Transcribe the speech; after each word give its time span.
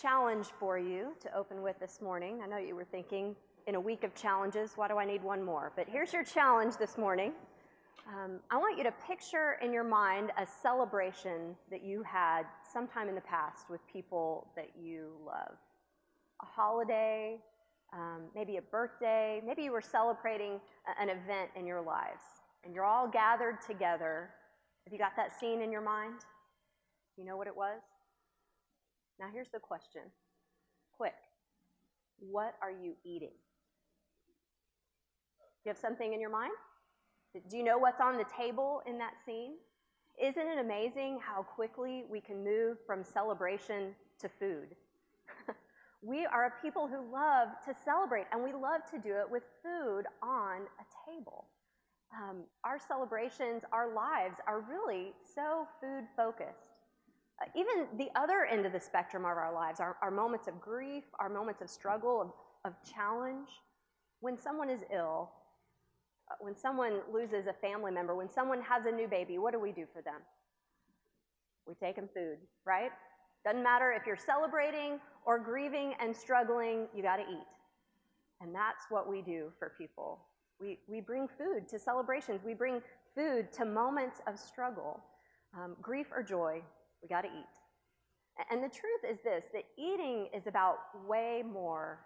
challenge 0.00 0.46
for 0.58 0.78
you 0.78 1.14
to 1.20 1.34
open 1.34 1.62
with 1.62 1.78
this 1.80 2.00
morning. 2.02 2.40
I 2.42 2.46
know 2.46 2.58
you 2.58 2.74
were 2.74 2.84
thinking, 2.84 3.34
in 3.66 3.74
a 3.74 3.80
week 3.80 4.04
of 4.04 4.14
challenges, 4.14 4.72
why 4.76 4.88
do 4.88 4.98
I 4.98 5.04
need 5.04 5.22
one 5.22 5.42
more? 5.42 5.72
But 5.74 5.88
here's 5.88 6.12
your 6.12 6.22
challenge 6.22 6.76
this 6.76 6.98
morning. 6.98 7.32
Um, 8.06 8.38
I 8.50 8.56
want 8.56 8.78
you 8.78 8.84
to 8.84 8.92
picture 9.06 9.58
in 9.62 9.72
your 9.72 9.84
mind 9.84 10.30
a 10.38 10.46
celebration 10.46 11.56
that 11.70 11.82
you 11.82 12.02
had 12.02 12.42
sometime 12.72 13.08
in 13.08 13.14
the 13.14 13.22
past 13.22 13.70
with 13.70 13.80
people 13.92 14.46
that 14.54 14.68
you 14.80 15.12
love. 15.24 15.56
A 16.42 16.46
holiday, 16.46 17.38
um, 17.92 18.22
maybe 18.34 18.58
a 18.58 18.62
birthday, 18.62 19.40
maybe 19.44 19.62
you 19.62 19.72
were 19.72 19.80
celebrating 19.80 20.60
an 21.00 21.08
event 21.08 21.50
in 21.56 21.66
your 21.66 21.80
lives, 21.80 22.22
and 22.64 22.74
you're 22.74 22.84
all 22.84 23.08
gathered 23.08 23.60
together. 23.66 24.30
Have 24.84 24.92
you 24.92 24.98
got 24.98 25.16
that 25.16 25.32
scene 25.40 25.62
in 25.62 25.72
your 25.72 25.80
mind? 25.80 26.20
You 27.16 27.24
know 27.24 27.36
what 27.36 27.46
it 27.46 27.56
was? 27.56 27.80
Now, 29.18 29.26
here's 29.32 29.50
the 29.50 29.58
question 29.58 30.02
quick. 30.96 31.14
What 32.18 32.54
are 32.62 32.70
you 32.70 32.94
eating? 33.04 33.32
You 35.64 35.70
have 35.70 35.78
something 35.78 36.12
in 36.12 36.20
your 36.20 36.30
mind? 36.30 36.52
Do 37.50 37.56
you 37.56 37.64
know 37.64 37.76
what's 37.76 38.00
on 38.00 38.16
the 38.16 38.24
table 38.36 38.82
in 38.86 38.98
that 38.98 39.14
scene? 39.24 39.54
Isn't 40.22 40.46
it 40.46 40.58
amazing 40.58 41.18
how 41.20 41.42
quickly 41.42 42.04
we 42.08 42.20
can 42.20 42.42
move 42.42 42.78
from 42.86 43.04
celebration 43.04 43.94
to 44.20 44.28
food? 44.28 44.74
we 46.02 46.24
are 46.24 46.46
a 46.46 46.62
people 46.62 46.88
who 46.88 47.12
love 47.12 47.48
to 47.66 47.74
celebrate, 47.84 48.26
and 48.32 48.42
we 48.42 48.52
love 48.52 48.80
to 48.90 48.98
do 48.98 49.16
it 49.16 49.30
with 49.30 49.42
food 49.62 50.04
on 50.22 50.62
a 50.62 51.10
table. 51.10 51.48
Um, 52.16 52.44
our 52.64 52.78
celebrations, 52.78 53.62
our 53.72 53.92
lives 53.92 54.38
are 54.46 54.60
really 54.60 55.12
so 55.34 55.66
food 55.80 56.04
focused. 56.16 56.75
Even 57.54 57.86
the 57.98 58.08
other 58.18 58.44
end 58.44 58.64
of 58.64 58.72
the 58.72 58.80
spectrum 58.80 59.24
of 59.24 59.36
our 59.36 59.52
lives, 59.52 59.78
our, 59.78 59.96
our 60.00 60.10
moments 60.10 60.48
of 60.48 60.60
grief, 60.60 61.04
our 61.20 61.28
moments 61.28 61.60
of 61.60 61.68
struggle, 61.68 62.20
of, 62.20 62.72
of 62.72 62.74
challenge, 62.82 63.48
when 64.20 64.38
someone 64.38 64.70
is 64.70 64.80
ill, 64.92 65.30
uh, 66.30 66.34
when 66.40 66.56
someone 66.56 67.00
loses 67.12 67.46
a 67.46 67.52
family 67.52 67.92
member, 67.92 68.14
when 68.14 68.30
someone 68.30 68.62
has 68.62 68.86
a 68.86 68.90
new 68.90 69.06
baby, 69.06 69.38
what 69.38 69.52
do 69.52 69.60
we 69.60 69.70
do 69.70 69.84
for 69.92 70.00
them? 70.00 70.20
We 71.66 71.74
take 71.74 71.96
them 71.96 72.08
food, 72.14 72.38
right? 72.64 72.90
Doesn't 73.44 73.62
matter 73.62 73.92
if 73.92 74.06
you're 74.06 74.16
celebrating 74.16 74.98
or 75.26 75.38
grieving 75.38 75.94
and 76.00 76.16
struggling, 76.16 76.88
you 76.94 77.02
got 77.02 77.16
to 77.16 77.22
eat. 77.22 77.46
And 78.40 78.54
that's 78.54 78.86
what 78.88 79.08
we 79.08 79.20
do 79.22 79.52
for 79.58 79.72
people. 79.76 80.20
We, 80.60 80.78
we 80.88 81.00
bring 81.00 81.28
food 81.28 81.68
to 81.68 81.78
celebrations, 81.78 82.40
we 82.44 82.54
bring 82.54 82.80
food 83.14 83.52
to 83.52 83.64
moments 83.66 84.20
of 84.26 84.38
struggle, 84.38 85.00
um, 85.54 85.76
grief 85.82 86.06
or 86.14 86.22
joy, 86.22 86.62
we 87.06 87.14
got 87.14 87.22
to 87.22 87.28
eat. 87.28 87.56
And 88.50 88.62
the 88.62 88.68
truth 88.68 89.02
is 89.08 89.18
this 89.22 89.44
that 89.52 89.64
eating 89.78 90.28
is 90.34 90.46
about 90.46 90.76
way 91.06 91.42
more 91.42 92.00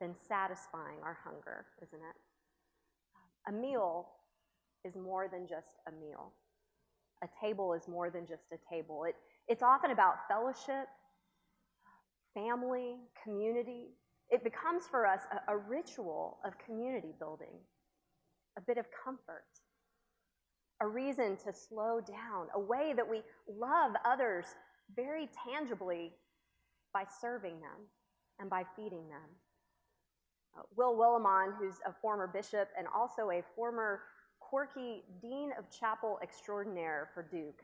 than 0.00 0.14
satisfying 0.28 0.98
our 1.04 1.18
hunger, 1.24 1.66
isn't 1.82 2.00
it? 2.00 2.16
A 3.48 3.52
meal 3.52 4.08
is 4.84 4.96
more 4.96 5.28
than 5.28 5.46
just 5.46 5.74
a 5.88 5.92
meal. 5.92 6.32
A 7.22 7.28
table 7.40 7.72
is 7.72 7.86
more 7.88 8.10
than 8.10 8.26
just 8.26 8.44
a 8.52 8.74
table. 8.74 9.04
It, 9.04 9.14
it's 9.48 9.62
often 9.62 9.90
about 9.90 10.26
fellowship, 10.28 10.88
family, 12.34 12.96
community. 13.22 13.90
It 14.28 14.42
becomes 14.42 14.84
for 14.90 15.06
us 15.06 15.20
a, 15.32 15.52
a 15.52 15.56
ritual 15.56 16.38
of 16.44 16.54
community 16.58 17.12
building, 17.18 17.54
a 18.58 18.60
bit 18.60 18.76
of 18.76 18.86
comfort, 19.04 19.44
a 20.80 20.86
reason 20.86 21.36
to 21.44 21.52
slow 21.52 22.00
down, 22.00 22.48
a 22.54 22.60
way 22.60 22.92
that 22.94 23.08
we 23.08 23.22
love 23.48 23.92
others 24.04 24.44
very 24.94 25.28
tangibly 25.46 26.12
by 26.92 27.04
serving 27.20 27.60
them 27.60 27.88
and 28.38 28.50
by 28.50 28.64
feeding 28.76 29.08
them. 29.08 29.28
Uh, 30.56 30.62
Will 30.76 30.96
Willimon, 30.96 31.54
who's 31.58 31.76
a 31.86 31.92
former 32.00 32.26
bishop 32.26 32.68
and 32.78 32.86
also 32.94 33.30
a 33.30 33.42
former 33.54 34.02
quirky 34.40 35.02
dean 35.20 35.50
of 35.58 35.70
chapel 35.70 36.18
extraordinaire 36.22 37.10
for 37.14 37.22
Duke, 37.22 37.62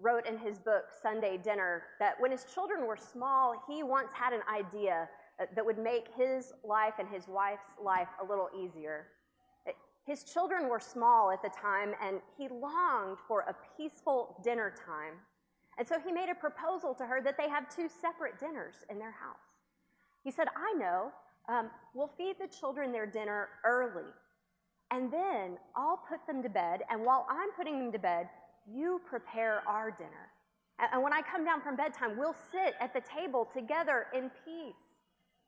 wrote 0.00 0.26
in 0.26 0.38
his 0.38 0.58
book, 0.58 0.84
Sunday 1.02 1.38
Dinner, 1.42 1.84
that 2.00 2.20
when 2.20 2.30
his 2.30 2.44
children 2.44 2.86
were 2.86 2.96
small, 2.96 3.54
he 3.68 3.82
once 3.82 4.12
had 4.12 4.32
an 4.32 4.42
idea 4.52 5.08
that 5.38 5.64
would 5.64 5.78
make 5.78 6.08
his 6.16 6.52
life 6.64 6.94
and 6.98 7.08
his 7.08 7.28
wife's 7.28 7.72
life 7.82 8.08
a 8.22 8.28
little 8.28 8.48
easier. 8.56 9.06
His 10.06 10.22
children 10.22 10.68
were 10.68 10.80
small 10.80 11.30
at 11.30 11.42
the 11.42 11.48
time, 11.48 11.94
and 12.02 12.20
he 12.36 12.48
longed 12.48 13.16
for 13.26 13.40
a 13.40 13.56
peaceful 13.76 14.36
dinner 14.44 14.74
time. 14.86 15.14
And 15.78 15.88
so 15.88 15.98
he 15.98 16.12
made 16.12 16.28
a 16.28 16.34
proposal 16.34 16.94
to 16.94 17.06
her 17.06 17.22
that 17.22 17.36
they 17.38 17.48
have 17.48 17.74
two 17.74 17.88
separate 17.88 18.38
dinners 18.38 18.74
in 18.90 18.98
their 18.98 19.12
house. 19.12 19.36
He 20.22 20.30
said, 20.30 20.48
I 20.56 20.72
know, 20.78 21.10
um, 21.48 21.70
we'll 21.94 22.12
feed 22.18 22.36
the 22.40 22.48
children 22.48 22.92
their 22.92 23.06
dinner 23.06 23.48
early, 23.64 24.08
and 24.90 25.12
then 25.12 25.58
I'll 25.74 26.00
put 26.08 26.26
them 26.26 26.42
to 26.42 26.48
bed, 26.48 26.82
and 26.90 27.04
while 27.04 27.26
I'm 27.28 27.50
putting 27.56 27.78
them 27.78 27.92
to 27.92 27.98
bed, 27.98 28.28
you 28.70 29.00
prepare 29.08 29.62
our 29.66 29.90
dinner. 29.90 30.30
And 30.78 31.02
when 31.02 31.12
I 31.12 31.22
come 31.22 31.44
down 31.44 31.60
from 31.60 31.76
bedtime, 31.76 32.16
we'll 32.16 32.34
sit 32.50 32.74
at 32.80 32.92
the 32.92 33.00
table 33.00 33.48
together 33.52 34.06
in 34.14 34.30
peace. 34.44 34.74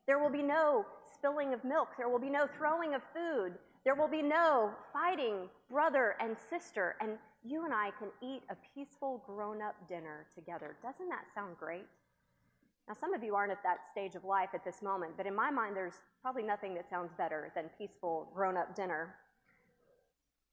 There 0.07 0.19
will 0.19 0.31
be 0.31 0.43
no 0.43 0.87
spilling 1.15 1.53
of 1.53 1.65
milk, 1.65 1.89
there 1.97 2.09
will 2.09 2.19
be 2.19 2.31
no 2.31 2.47
throwing 2.57 2.95
of 2.95 3.03
food, 3.15 3.55
there 3.87 3.95
will 3.95 4.09
be 4.09 4.21
no 4.21 4.73
fighting 4.93 5.49
brother 5.71 6.17
and 6.21 6.37
sister, 6.51 6.97
and 7.01 7.13
you 7.45 7.65
and 7.65 7.73
I 7.73 7.93
can 7.97 8.09
eat 8.21 8.43
a 8.51 8.57
peaceful 8.75 9.23
grown 9.25 9.63
up 9.63 9.77
dinner 9.89 10.27
together. 10.35 10.77
Doesn't 10.83 11.09
that 11.09 11.27
sound 11.33 11.57
great? 11.57 11.87
Now, 12.89 12.95
some 12.99 13.15
of 13.15 13.23
you 13.23 13.37
aren't 13.37 13.53
at 13.53 13.63
that 13.63 13.87
stage 13.89 14.17
of 14.17 14.25
life 14.25 14.49
at 14.55 14.65
this 14.65 14.83
moment, 14.83 15.13
but 15.17 15.25
in 15.25 15.37
my 15.37 15.53
mind, 15.53 15.77
there's 15.77 16.01
probably 16.21 16.43
nothing 16.43 16.75
that 16.75 16.91
sounds 16.91 17.13
better 17.17 17.53
than 17.55 17.71
peaceful 17.79 18.29
grown 18.35 18.57
up 18.57 18.75
dinner. 18.75 19.15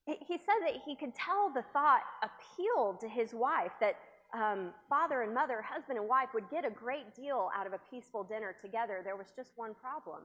He 0.06 0.38
said 0.38 0.60
that 0.62 0.82
he 0.86 0.96
could 0.96 1.16
tell 1.16 1.52
the 1.52 1.64
thought 1.74 2.02
appealed 2.22 3.00
to 3.00 3.08
his 3.08 3.34
wife 3.34 3.72
that 3.82 3.96
um, 4.36 4.74
father 4.88 5.24
and 5.24 5.34
mother, 5.34 5.60
husband 5.64 5.98
and 5.98 6.08
wife 6.08 6.30
would 6.36 6.52
get 6.52 6.66
a 6.66 6.70
great 6.70 7.16
deal 7.16 7.50
out 7.56 7.66
of 7.66 7.74
a 7.74 7.80
peaceful 7.90 8.24
dinner 8.24 8.54
together. 8.62 9.02
There 9.04 9.16
was 9.16 9.34
just 9.36 9.54
one 9.56 9.74
problem 9.74 10.22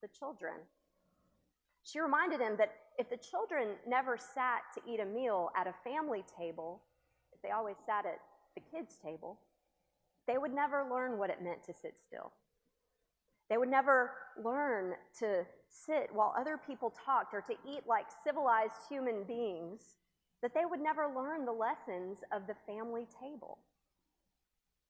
the 0.00 0.08
children. 0.16 0.54
She 1.84 2.00
reminded 2.00 2.40
him 2.40 2.56
that 2.58 2.74
if 2.98 3.08
the 3.08 3.16
children 3.16 3.76
never 3.86 4.18
sat 4.18 4.62
to 4.74 4.80
eat 4.90 5.00
a 5.00 5.04
meal 5.06 5.50
at 5.56 5.66
a 5.66 5.74
family 5.84 6.24
table, 6.38 6.82
if 7.32 7.40
they 7.42 7.50
always 7.50 7.76
sat 7.86 8.04
at 8.04 8.18
the 8.54 8.60
kids' 8.60 8.96
table, 9.02 9.38
they 10.26 10.36
would 10.36 10.52
never 10.52 10.86
learn 10.90 11.18
what 11.18 11.30
it 11.30 11.42
meant 11.42 11.64
to 11.64 11.72
sit 11.72 11.94
still. 12.06 12.32
They 13.48 13.56
would 13.56 13.70
never 13.70 14.12
learn 14.42 14.94
to 15.20 15.46
sit 15.68 16.10
while 16.12 16.34
other 16.36 16.58
people 16.58 16.92
talked 17.04 17.32
or 17.32 17.40
to 17.42 17.54
eat 17.66 17.86
like 17.86 18.06
civilized 18.22 18.74
human 18.88 19.24
beings, 19.24 19.96
that 20.42 20.52
they 20.54 20.66
would 20.66 20.80
never 20.80 21.08
learn 21.14 21.46
the 21.46 21.52
lessons 21.52 22.18
of 22.32 22.46
the 22.46 22.54
family 22.66 23.06
table. 23.20 23.58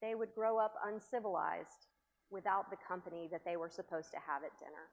They 0.02 0.14
would 0.14 0.34
grow 0.34 0.58
up 0.58 0.74
uncivilized 0.84 1.86
without 2.30 2.70
the 2.70 2.76
company 2.76 3.28
that 3.30 3.44
they 3.44 3.56
were 3.56 3.70
supposed 3.70 4.10
to 4.10 4.18
have 4.26 4.42
at 4.42 4.58
dinner 4.58 4.90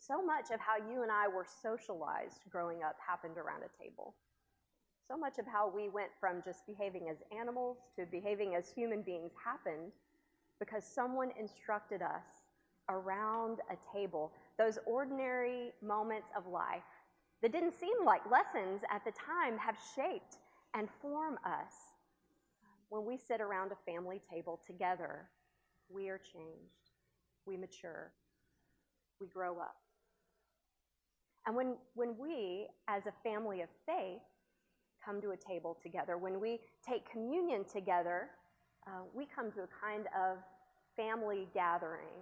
so 0.00 0.24
much 0.24 0.50
of 0.50 0.60
how 0.60 0.76
you 0.90 1.02
and 1.02 1.12
I 1.12 1.28
were 1.28 1.46
socialized 1.62 2.40
growing 2.50 2.82
up 2.82 2.96
happened 3.06 3.36
around 3.36 3.62
a 3.62 3.82
table. 3.82 4.14
So 5.06 5.16
much 5.16 5.38
of 5.38 5.46
how 5.46 5.70
we 5.74 5.90
went 5.90 6.10
from 6.18 6.42
just 6.42 6.66
behaving 6.66 7.08
as 7.10 7.18
animals 7.38 7.76
to 7.96 8.06
behaving 8.06 8.54
as 8.54 8.70
human 8.70 9.02
beings 9.02 9.32
happened 9.44 9.92
because 10.58 10.84
someone 10.84 11.30
instructed 11.38 12.00
us 12.00 12.44
around 12.88 13.58
a 13.70 13.76
table. 13.96 14.32
Those 14.58 14.78
ordinary 14.86 15.72
moments 15.82 16.28
of 16.36 16.46
life 16.46 16.82
that 17.42 17.52
didn't 17.52 17.78
seem 17.78 18.04
like 18.04 18.22
lessons 18.30 18.82
at 18.90 19.04
the 19.04 19.12
time 19.12 19.58
have 19.58 19.76
shaped 19.94 20.38
and 20.74 20.88
form 21.02 21.38
us. 21.44 21.74
When 22.88 23.04
we 23.04 23.18
sit 23.18 23.40
around 23.40 23.72
a 23.72 23.90
family 23.90 24.20
table 24.30 24.60
together, 24.66 25.28
we 25.88 26.08
are 26.08 26.18
changed, 26.18 26.90
we 27.46 27.56
mature, 27.56 28.12
we 29.20 29.26
grow 29.26 29.58
up. 29.58 29.76
And 31.46 31.56
when, 31.56 31.76
when 31.94 32.16
we, 32.18 32.66
as 32.88 33.06
a 33.06 33.12
family 33.22 33.62
of 33.62 33.68
faith, 33.86 34.20
come 35.04 35.20
to 35.22 35.30
a 35.30 35.36
table 35.36 35.76
together, 35.82 36.18
when 36.18 36.40
we 36.40 36.60
take 36.86 37.10
communion 37.10 37.64
together, 37.64 38.28
uh, 38.86 39.02
we 39.14 39.26
come 39.34 39.50
to 39.52 39.60
a 39.60 39.68
kind 39.82 40.06
of 40.18 40.38
family 40.96 41.48
gathering. 41.54 42.20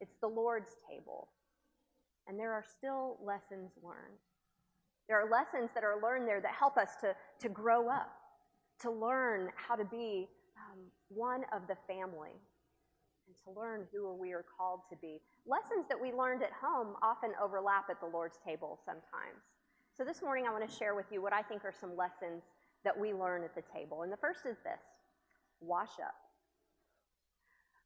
It's 0.00 0.16
the 0.20 0.28
Lord's 0.28 0.76
table. 0.88 1.28
And 2.28 2.38
there 2.38 2.52
are 2.52 2.64
still 2.76 3.18
lessons 3.24 3.70
learned. 3.82 4.18
There 5.08 5.18
are 5.20 5.30
lessons 5.30 5.70
that 5.74 5.84
are 5.84 6.02
learned 6.02 6.26
there 6.26 6.40
that 6.40 6.52
help 6.58 6.76
us 6.76 6.90
to, 7.00 7.14
to 7.40 7.48
grow 7.48 7.88
up, 7.88 8.12
to 8.80 8.90
learn 8.90 9.50
how 9.54 9.76
to 9.76 9.84
be 9.84 10.28
um, 10.56 10.80
one 11.08 11.42
of 11.54 11.62
the 11.68 11.76
family, 11.86 12.32
and 13.26 13.36
to 13.44 13.58
learn 13.58 13.86
who 13.92 14.14
we 14.14 14.32
are 14.32 14.44
called 14.56 14.80
to 14.90 14.96
be 14.96 15.20
lessons 15.46 15.86
that 15.88 16.00
we 16.00 16.12
learned 16.12 16.42
at 16.42 16.52
home 16.52 16.94
often 17.02 17.32
overlap 17.42 17.86
at 17.90 18.00
the 18.00 18.06
Lord's 18.06 18.38
table 18.44 18.78
sometimes. 18.84 19.42
So 19.96 20.04
this 20.04 20.22
morning 20.22 20.46
I 20.46 20.52
want 20.52 20.68
to 20.68 20.76
share 20.76 20.94
with 20.94 21.06
you 21.10 21.22
what 21.22 21.32
I 21.32 21.42
think 21.42 21.64
are 21.64 21.74
some 21.78 21.96
lessons 21.96 22.42
that 22.84 22.96
we 22.96 23.12
learn 23.12 23.42
at 23.42 23.54
the 23.54 23.62
table. 23.74 24.02
And 24.02 24.12
the 24.12 24.16
first 24.16 24.40
is 24.46 24.56
this 24.62 24.80
wash 25.60 25.98
up. 26.02 26.14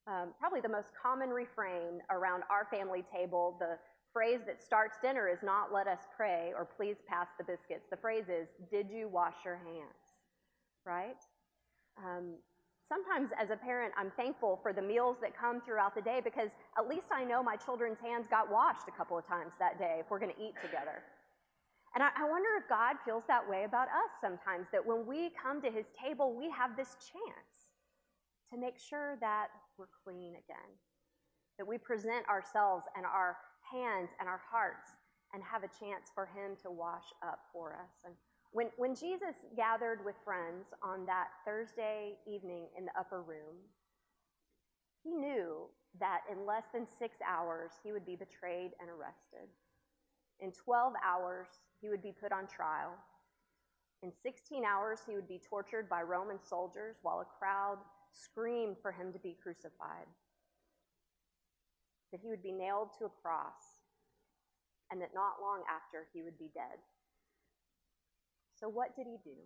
Um, 0.07 0.35
probably 0.39 0.61
the 0.61 0.69
most 0.69 0.89
common 1.01 1.31
refrain 1.31 2.01
around 2.11 2.43
our 2.51 2.67
family 2.71 3.05
table, 3.15 3.57
the 3.61 3.79
phrase 4.13 4.41
that 4.47 4.61
starts 4.61 4.99
dinner 5.01 5.29
is 5.29 5.43
not 5.43 5.73
let 5.73 5.87
us 5.87 6.01
pray 6.17 6.53
or 6.57 6.65
please 6.65 6.97
pass 7.09 7.29
the 7.39 7.45
biscuits. 7.45 7.87
The 7.91 7.97
phrase 7.97 8.25
is, 8.29 8.49
did 8.71 8.91
you 8.91 9.09
wash 9.09 9.37
your 9.45 9.57
hands? 9.57 9.95
Right? 10.85 11.21
Um, 11.99 12.35
sometimes 12.91 13.31
as 13.39 13.51
a 13.51 13.57
parent, 13.57 13.95
I'm 13.97 14.11
thankful 14.17 14.59
for 14.63 14.73
the 14.73 14.83
meals 14.83 15.17
that 15.23 15.37
come 15.39 15.61
throughout 15.63 15.95
the 15.95 16.03
day 16.03 16.21
because 16.23 16.51
at 16.77 16.89
least 16.89 17.07
I 17.15 17.23
know 17.25 17.43
my 17.43 17.55
children's 17.55 18.01
hands 18.01 18.27
got 18.27 18.51
washed 18.51 18.89
a 18.89 18.91
couple 18.91 19.17
of 19.17 19.27
times 19.27 19.53
that 19.61 19.79
day 19.79 19.99
if 20.01 20.11
we're 20.11 20.19
going 20.19 20.35
to 20.35 20.43
eat 20.43 20.55
together. 20.61 21.07
And 21.95 22.03
I, 22.03 22.11
I 22.19 22.29
wonder 22.29 22.49
if 22.59 22.69
God 22.69 22.97
feels 23.05 23.23
that 23.29 23.49
way 23.49 23.65
about 23.65 23.87
us 23.89 24.11
sometimes, 24.21 24.67
that 24.73 24.85
when 24.85 25.07
we 25.07 25.31
come 25.41 25.63
to 25.63 25.71
his 25.71 25.87
table, 25.95 26.35
we 26.35 26.51
have 26.51 26.77
this 26.77 26.97
chance 26.99 27.71
to 28.53 28.59
make 28.59 28.79
sure 28.79 29.17
that 29.21 29.49
we're 29.79 29.91
clean 30.05 30.35
again, 30.35 30.71
that 31.59 31.67
we 31.67 31.79
present 31.79 32.27
ourselves 32.29 32.85
and 32.97 33.07
our 33.07 33.39
hands 33.71 34.11
and 34.19 34.29
our 34.29 34.41
hearts 34.51 34.99
and 35.33 35.43
have 35.47 35.63
a 35.63 35.71
chance 35.71 36.11
for 36.15 36.27
him 36.27 36.59
to 36.63 36.71
wash 36.71 37.07
up 37.23 37.39
for 37.53 37.75
us. 37.75 38.03
And 38.05 38.15
when, 38.53 38.69
when 38.77 38.95
Jesus 38.95 39.47
gathered 39.57 40.05
with 40.05 40.17
friends 40.25 40.69
on 40.83 41.07
that 41.07 41.29
Thursday 41.45 42.15
evening 42.27 42.67
in 42.77 42.85
the 42.85 42.99
upper 42.99 43.23
room, 43.23 43.57
he 45.05 45.15
knew 45.15 45.67
that 45.99 46.21
in 46.31 46.47
less 46.47 46.65
than 46.75 46.87
six 46.87 47.17
hours 47.27 47.73
he 47.83 47.93
would 47.93 48.05
be 48.05 48.17
betrayed 48.17 48.73
and 48.81 48.91
arrested. 48.91 49.49
In 50.41 50.53
12 50.53 50.95
hours, 51.05 51.47
he 51.81 51.89
would 51.89 52.03
be 52.03 52.13
put 52.13 52.33
on 52.33 52.47
trial. 52.47 52.93
In 54.03 54.13
16 54.23 54.65
hours, 54.65 55.01
he 55.07 55.15
would 55.15 55.29
be 55.29 55.41
tortured 55.41 55.89
by 55.89 56.03
Roman 56.03 56.39
soldiers 56.43 56.97
while 57.03 57.21
a 57.21 57.39
crowd 57.39 57.79
screamed 58.13 58.77
for 58.81 58.91
him 58.91 59.13
to 59.13 59.19
be 59.19 59.37
crucified. 59.43 60.09
That 62.11 62.21
he 62.21 62.29
would 62.29 62.43
be 62.43 62.53
nailed 62.53 62.89
to 62.99 63.05
a 63.05 63.17
cross, 63.23 63.85
and 64.91 65.01
that 65.01 65.15
not 65.15 65.43
long 65.43 65.63
after 65.69 66.09
he 66.13 66.23
would 66.23 66.39
be 66.39 66.51
dead. 66.55 66.81
So, 68.61 68.69
what 68.69 68.95
did 68.95 69.07
he 69.07 69.17
do? 69.25 69.37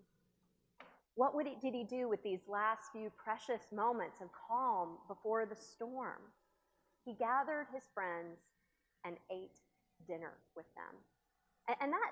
What 1.14 1.32
he, 1.46 1.54
did 1.62 1.74
he 1.74 1.84
do 1.84 2.08
with 2.08 2.22
these 2.24 2.48
last 2.48 2.90
few 2.92 3.10
precious 3.16 3.70
moments 3.72 4.20
of 4.20 4.28
calm 4.34 4.98
before 5.06 5.46
the 5.46 5.54
storm? 5.54 6.18
He 7.04 7.14
gathered 7.14 7.68
his 7.72 7.84
friends 7.94 8.38
and 9.04 9.16
ate 9.30 9.60
dinner 10.08 10.32
with 10.56 10.66
them. 10.74 10.98
And, 11.68 11.76
and 11.80 11.92
that 11.92 12.10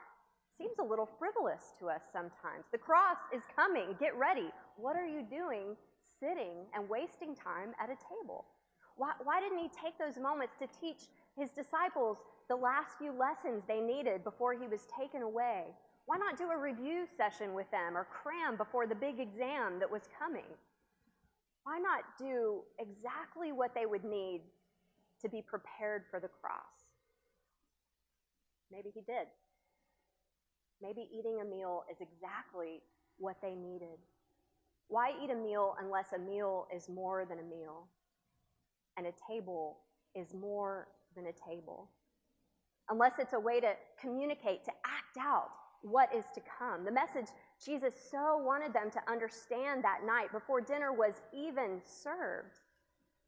seems 0.57 0.79
a 0.79 0.85
little 0.85 1.09
frivolous 1.19 1.75
to 1.81 1.89
us 1.89 2.03
sometimes. 2.13 2.71
The 2.71 2.79
cross 2.79 3.19
is 3.35 3.43
coming, 3.57 3.97
get 3.99 4.17
ready. 4.17 4.51
What 4.77 4.95
are 4.95 5.07
you 5.07 5.23
doing 5.29 5.77
sitting 6.21 6.67
and 6.75 6.89
wasting 6.89 7.35
time 7.35 7.75
at 7.83 7.91
a 7.91 7.97
table? 7.99 8.45
Why, 8.97 9.13
why 9.25 9.41
didn't 9.41 9.59
he 9.59 9.69
take 9.69 9.99
those 9.99 10.23
moments 10.23 10.55
to 10.61 10.69
teach 10.81 11.09
his 11.37 11.51
disciples 11.51 12.19
the 12.49 12.55
last 12.57 12.99
few 12.99 13.13
lessons 13.13 13.65
they 13.67 13.81
needed 13.81 14.23
before 14.23 14.53
he 14.53 14.69
was 14.69 14.87
taken 14.97 15.23
away? 15.23 15.65
Why 16.07 16.17
not 16.19 16.37
do 16.37 16.51
a 16.51 16.59
review 16.59 17.07
session 17.17 17.55
with 17.55 17.71
them 17.71 17.97
or 17.97 18.05
cram 18.05 18.57
before 18.57 18.87
the 18.87 18.95
big 18.95 19.21
exam 19.21 19.79
that 19.79 19.91
was 19.91 20.03
coming? 20.19 20.51
Why 21.65 21.79
not 21.79 22.03
do 22.19 22.63
exactly 22.79 23.53
what 23.53 23.75
they 23.75 23.87
would 23.87 24.05
need 24.05 24.43
to 25.21 25.29
be 25.29 25.43
prepared 25.43 26.05
for 26.11 26.19
the 26.19 26.29
cross? 26.29 26.91
Maybe 28.73 28.91
he 28.93 29.01
did. 29.03 29.29
Maybe 30.81 31.09
eating 31.17 31.39
a 31.41 31.45
meal 31.45 31.85
is 31.91 31.99
exactly 32.01 32.81
what 33.19 33.37
they 33.41 33.55
needed. 33.55 33.99
Why 34.89 35.13
eat 35.23 35.31
a 35.31 35.37
meal 35.37 35.77
unless 35.81 36.13
a 36.13 36.19
meal 36.19 36.67
is 36.75 36.89
more 36.89 37.25
than 37.25 37.39
a 37.39 37.43
meal? 37.43 37.87
And 38.99 39.07
a 39.07 39.13
table 39.31 39.79
is 40.17 40.35
more 40.35 40.89
than 41.15 41.27
a 41.27 41.49
table. 41.49 41.91
Unless 42.91 43.21
it's 43.21 43.33
a 43.33 43.41
way 43.41 43.61
to 43.61 43.75
communicate, 44.01 44.65
to 44.65 44.73
act 44.85 45.17
out 45.21 45.51
what 45.83 46.15
is 46.15 46.25
to 46.35 46.41
come. 46.59 46.85
The 46.85 46.93
message 46.93 47.27
Jesus 47.65 47.95
so 48.11 48.39
wanted 48.39 48.73
them 48.73 48.91
to 48.93 49.11
understand 49.11 49.85
that 49.85 50.01
night 50.07 50.33
before 50.33 50.61
dinner 50.61 50.93
was 50.93 51.15
even 51.33 51.81
served. 51.85 52.59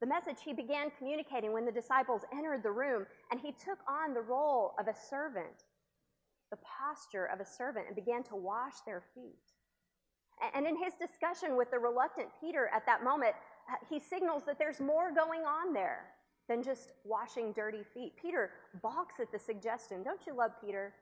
The 0.00 0.06
message 0.06 0.38
he 0.44 0.52
began 0.52 0.90
communicating 0.98 1.52
when 1.52 1.64
the 1.64 1.72
disciples 1.72 2.22
entered 2.32 2.62
the 2.62 2.70
room, 2.70 3.06
and 3.30 3.40
he 3.40 3.52
took 3.52 3.78
on 3.88 4.12
the 4.12 4.20
role 4.20 4.74
of 4.78 4.88
a 4.88 4.94
servant, 4.94 5.64
the 6.50 6.58
posture 6.58 7.26
of 7.26 7.40
a 7.40 7.46
servant, 7.46 7.86
and 7.86 7.96
began 7.96 8.22
to 8.24 8.36
wash 8.36 8.74
their 8.86 9.02
feet. 9.14 9.38
And 10.54 10.66
in 10.66 10.76
his 10.76 10.94
discussion 10.94 11.56
with 11.56 11.70
the 11.70 11.78
reluctant 11.78 12.28
Peter 12.40 12.68
at 12.74 12.84
that 12.86 13.04
moment, 13.04 13.34
uh, 13.70 13.76
he 13.88 14.00
signals 14.00 14.42
that 14.46 14.58
there's 14.58 14.80
more 14.80 15.12
going 15.12 15.42
on 15.42 15.72
there 15.72 16.06
than 16.48 16.62
just 16.62 16.92
washing 17.04 17.52
dirty 17.52 17.82
feet. 17.94 18.12
Peter 18.20 18.50
balks 18.82 19.20
at 19.20 19.32
the 19.32 19.38
suggestion. 19.38 20.02
Don't 20.02 20.26
you 20.26 20.34
love 20.36 20.50
Peter? 20.60 20.92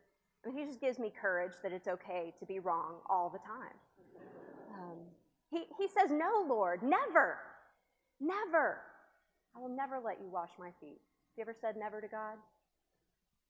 He 0.50 0.64
just 0.64 0.80
gives 0.80 0.98
me 0.98 1.12
courage 1.20 1.52
that 1.62 1.72
it's 1.72 1.86
okay 1.86 2.34
to 2.40 2.46
be 2.46 2.58
wrong 2.58 2.96
all 3.08 3.30
the 3.30 3.38
time. 3.38 3.76
Um, 4.74 4.98
he, 5.50 5.64
he 5.78 5.86
says, 5.86 6.10
No, 6.10 6.44
Lord, 6.48 6.82
never, 6.82 7.38
never. 8.20 8.78
I 9.54 9.60
will 9.60 9.68
never 9.68 10.00
let 10.02 10.18
you 10.20 10.28
wash 10.28 10.50
my 10.58 10.70
feet. 10.80 10.98
Have 10.98 11.36
you 11.36 11.42
ever 11.42 11.54
said 11.60 11.76
never 11.76 12.00
to 12.00 12.08
God? 12.08 12.36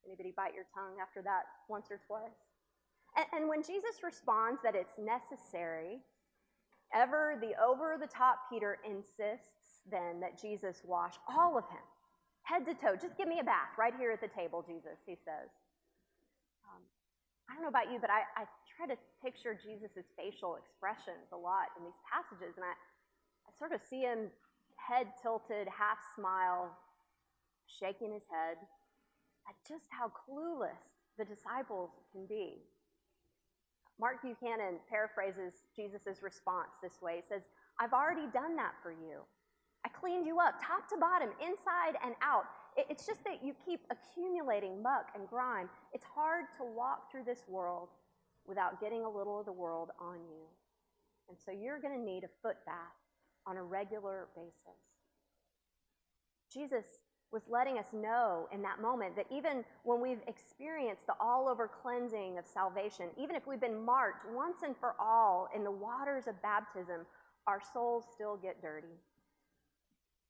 Anybody 0.04 0.32
bite 0.36 0.54
your 0.54 0.66
tongue 0.74 0.98
after 1.00 1.22
that 1.22 1.42
once 1.68 1.86
or 1.90 2.00
twice? 2.06 2.36
And, 3.16 3.26
and 3.32 3.48
when 3.48 3.62
Jesus 3.62 4.02
responds 4.02 4.60
that 4.62 4.74
it's 4.74 4.98
necessary, 4.98 6.00
ever 6.92 7.38
the 7.40 7.52
over 7.62 7.96
the 7.98 8.06
top 8.06 8.50
Peter 8.50 8.78
insists 8.84 9.62
then 9.90 10.20
that 10.20 10.40
Jesus 10.40 10.82
wash 10.84 11.14
all 11.28 11.56
of 11.58 11.64
him, 11.68 11.82
head 12.42 12.66
to 12.66 12.74
toe. 12.74 12.96
Just 13.00 13.16
give 13.16 13.28
me 13.28 13.40
a 13.40 13.44
bath 13.44 13.74
right 13.78 13.94
here 13.98 14.12
at 14.12 14.20
the 14.20 14.28
table, 14.28 14.64
Jesus, 14.66 14.98
he 15.06 15.16
says. 15.24 15.50
I 17.50 17.54
don't 17.54 17.62
know 17.62 17.72
about 17.72 17.90
you, 17.90 17.98
but 18.00 18.10
I, 18.10 18.24
I 18.36 18.44
try 18.76 18.86
to 18.88 18.98
picture 19.22 19.58
Jesus' 19.58 20.08
facial 20.16 20.56
expressions 20.56 21.30
a 21.32 21.38
lot 21.38 21.70
in 21.78 21.84
these 21.84 22.00
passages, 22.06 22.56
and 22.56 22.64
I, 22.64 22.74
I 23.46 23.50
sort 23.58 23.72
of 23.72 23.80
see 23.82 24.02
him 24.02 24.30
head 24.76 25.12
tilted, 25.20 25.68
half 25.68 25.98
smile, 26.16 26.72
shaking 27.66 28.12
his 28.12 28.26
head 28.30 28.58
at 29.48 29.56
just 29.66 29.86
how 29.90 30.10
clueless 30.10 31.02
the 31.18 31.24
disciples 31.24 31.90
can 32.12 32.26
be. 32.26 32.62
Mark 34.00 34.22
Buchanan 34.22 34.80
paraphrases 34.88 35.62
Jesus' 35.76 36.22
response 36.22 36.74
this 36.82 37.00
way. 37.02 37.22
He 37.22 37.26
says, 37.28 37.42
I've 37.78 37.92
already 37.92 38.26
done 38.32 38.56
that 38.56 38.74
for 38.82 38.90
you. 38.90 39.22
I 39.84 39.88
cleaned 39.88 40.26
you 40.26 40.38
up, 40.40 40.58
top 40.62 40.88
to 40.90 40.96
bottom, 40.96 41.30
inside 41.42 41.98
and 42.04 42.14
out. 42.22 42.46
It's 42.76 43.06
just 43.06 43.22
that 43.24 43.44
you 43.44 43.54
keep 43.66 43.80
accumulating 43.90 44.82
muck 44.82 45.10
and 45.14 45.28
grime. 45.28 45.68
It's 45.92 46.04
hard 46.04 46.46
to 46.58 46.64
walk 46.64 47.10
through 47.10 47.24
this 47.24 47.44
world 47.46 47.88
without 48.46 48.80
getting 48.80 49.04
a 49.04 49.10
little 49.10 49.40
of 49.40 49.46
the 49.46 49.52
world 49.52 49.90
on 50.00 50.16
you. 50.30 50.46
And 51.28 51.36
so 51.38 51.52
you're 51.52 51.80
going 51.80 51.98
to 51.98 52.04
need 52.04 52.24
a 52.24 52.30
foot 52.42 52.56
bath 52.66 52.76
on 53.46 53.56
a 53.56 53.62
regular 53.62 54.28
basis. 54.34 54.80
Jesus 56.52 56.84
was 57.30 57.42
letting 57.48 57.78
us 57.78 57.86
know 57.92 58.48
in 58.52 58.60
that 58.62 58.80
moment 58.80 59.16
that 59.16 59.26
even 59.30 59.64
when 59.84 60.00
we've 60.00 60.20
experienced 60.26 61.06
the 61.06 61.14
all 61.18 61.48
over 61.48 61.68
cleansing 61.68 62.36
of 62.38 62.46
salvation, 62.46 63.06
even 63.18 63.36
if 63.36 63.46
we've 63.46 63.60
been 63.60 63.82
marked 63.84 64.26
once 64.34 64.58
and 64.64 64.76
for 64.76 64.94
all 65.00 65.48
in 65.54 65.64
the 65.64 65.70
waters 65.70 66.26
of 66.26 66.40
baptism, 66.42 67.06
our 67.46 67.60
souls 67.72 68.04
still 68.14 68.36
get 68.36 68.60
dirty 68.60 68.96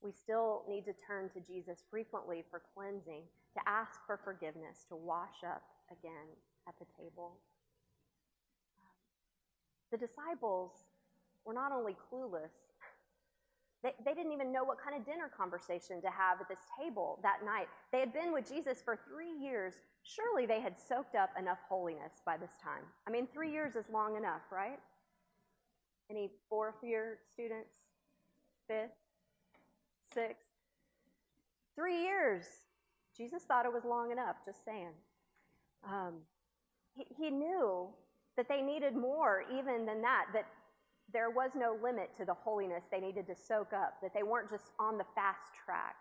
we 0.03 0.13
still 0.13 0.65
need 0.69 0.85
to 0.85 0.93
turn 1.07 1.31
to 1.31 1.41
Jesus 1.41 1.85
frequently 1.91 2.45
for 2.51 2.63
cleansing, 2.75 3.23
to 3.55 3.61
ask 3.67 4.01
for 4.07 4.19
forgiveness, 4.25 4.85
to 4.89 4.97
wash 4.97 5.45
up 5.47 5.63
again 5.91 6.29
at 6.69 6.75
the 6.79 6.87
table. 6.99 7.39
The 9.91 9.99
disciples 9.99 10.73
were 11.45 11.55
not 11.55 11.73
only 11.73 11.97
clueless, 12.11 12.51
they, 13.83 13.93
they 14.05 14.15
didn't 14.15 14.33
even 14.33 14.53
know 14.53 14.63
what 14.63 14.79
kind 14.79 14.97
of 14.97 15.05
dinner 15.05 15.29
conversation 15.37 16.01
to 16.03 16.09
have 16.09 16.41
at 16.41 16.49
this 16.49 16.63
table 16.79 17.19
that 17.23 17.45
night. 17.45 17.67
They 17.91 17.99
had 17.99 18.13
been 18.13 18.33
with 18.33 18.49
Jesus 18.49 18.81
for 18.81 18.99
three 19.09 19.33
years. 19.33 19.75
Surely 20.05 20.47
they 20.47 20.61
had 20.61 20.79
soaked 20.79 21.17
up 21.17 21.31
enough 21.39 21.59
holiness 21.69 22.23
by 22.25 22.37
this 22.37 22.53
time. 22.63 22.83
I 23.09 23.11
mean, 23.11 23.27
three 23.33 23.51
years 23.51 23.75
is 23.75 23.87
long 23.93 24.17
enough, 24.17 24.43
right? 24.53 24.79
Any 26.11 26.31
fourth 26.49 26.77
year 26.83 27.19
students? 27.33 27.75
Fifth? 28.69 29.02
Sixth. 30.15 30.47
Three 31.75 32.03
years. 32.03 32.45
Jesus 33.17 33.43
thought 33.43 33.67
it 33.67 33.73
was 33.73 33.85
long 33.85 34.11
enough, 34.11 34.37
just 34.45 34.65
saying. 34.65 34.93
Um, 35.87 36.15
he, 36.95 37.07
he 37.17 37.31
knew 37.31 37.89
that 38.37 38.49
they 38.49 38.63
needed 38.63 38.95
more 38.97 39.45
even 39.53 39.85
than 39.85 40.01
that, 40.03 40.27
that 40.33 40.47
there 41.13 41.31
was 41.31 41.51
no 41.55 41.77
limit 41.83 42.11
to 42.17 42.25
the 42.25 42.35
holiness 42.35 42.85
they 42.91 43.01
needed 43.01 43.27
to 43.27 43.35
soak 43.35 43.73
up, 43.73 43.95
that 44.03 44.15
they 44.15 44.23
weren't 44.23 44.49
just 44.49 44.71
on 44.79 44.97
the 44.97 45.05
fast 45.15 45.53
track. 45.65 45.97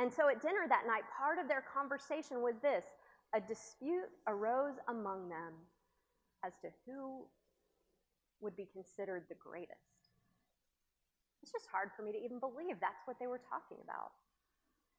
And 0.00 0.12
so 0.12 0.28
at 0.28 0.42
dinner 0.42 0.66
that 0.68 0.84
night, 0.86 1.02
part 1.18 1.38
of 1.38 1.48
their 1.48 1.64
conversation 1.72 2.42
was 2.42 2.56
this 2.60 2.84
a 3.34 3.40
dispute 3.40 4.08
arose 4.26 4.74
among 4.88 5.28
them 5.28 5.52
as 6.44 6.52
to 6.62 6.68
who 6.86 7.24
would 8.40 8.56
be 8.56 8.68
considered 8.72 9.24
the 9.28 9.34
greatest. 9.34 9.97
It's 11.42 11.52
just 11.52 11.68
hard 11.70 11.90
for 11.96 12.02
me 12.02 12.12
to 12.12 12.18
even 12.18 12.38
believe 12.38 12.80
that's 12.80 13.06
what 13.06 13.18
they 13.18 13.26
were 13.26 13.40
talking 13.40 13.78
about. 13.82 14.12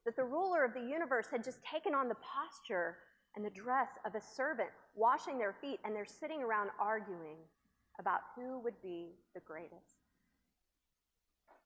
That 0.06 0.16
the 0.16 0.24
ruler 0.24 0.64
of 0.64 0.74
the 0.74 0.82
universe 0.82 1.28
had 1.32 1.44
just 1.44 1.64
taken 1.64 1.94
on 1.94 2.08
the 2.08 2.16
posture 2.24 2.98
and 3.36 3.46
the 3.46 3.50
dress 3.50 3.90
of 4.06 4.16
a 4.16 4.22
servant, 4.22 4.70
washing 4.96 5.38
their 5.38 5.56
feet, 5.62 5.80
and 5.84 5.96
they're 5.96 6.06
sitting 6.06 6.42
around 6.42 6.70
arguing 6.80 7.38
about 8.00 8.22
who 8.36 8.60
would 8.60 8.82
be 8.82 9.12
the 9.36 9.42
greatest. 9.42 10.08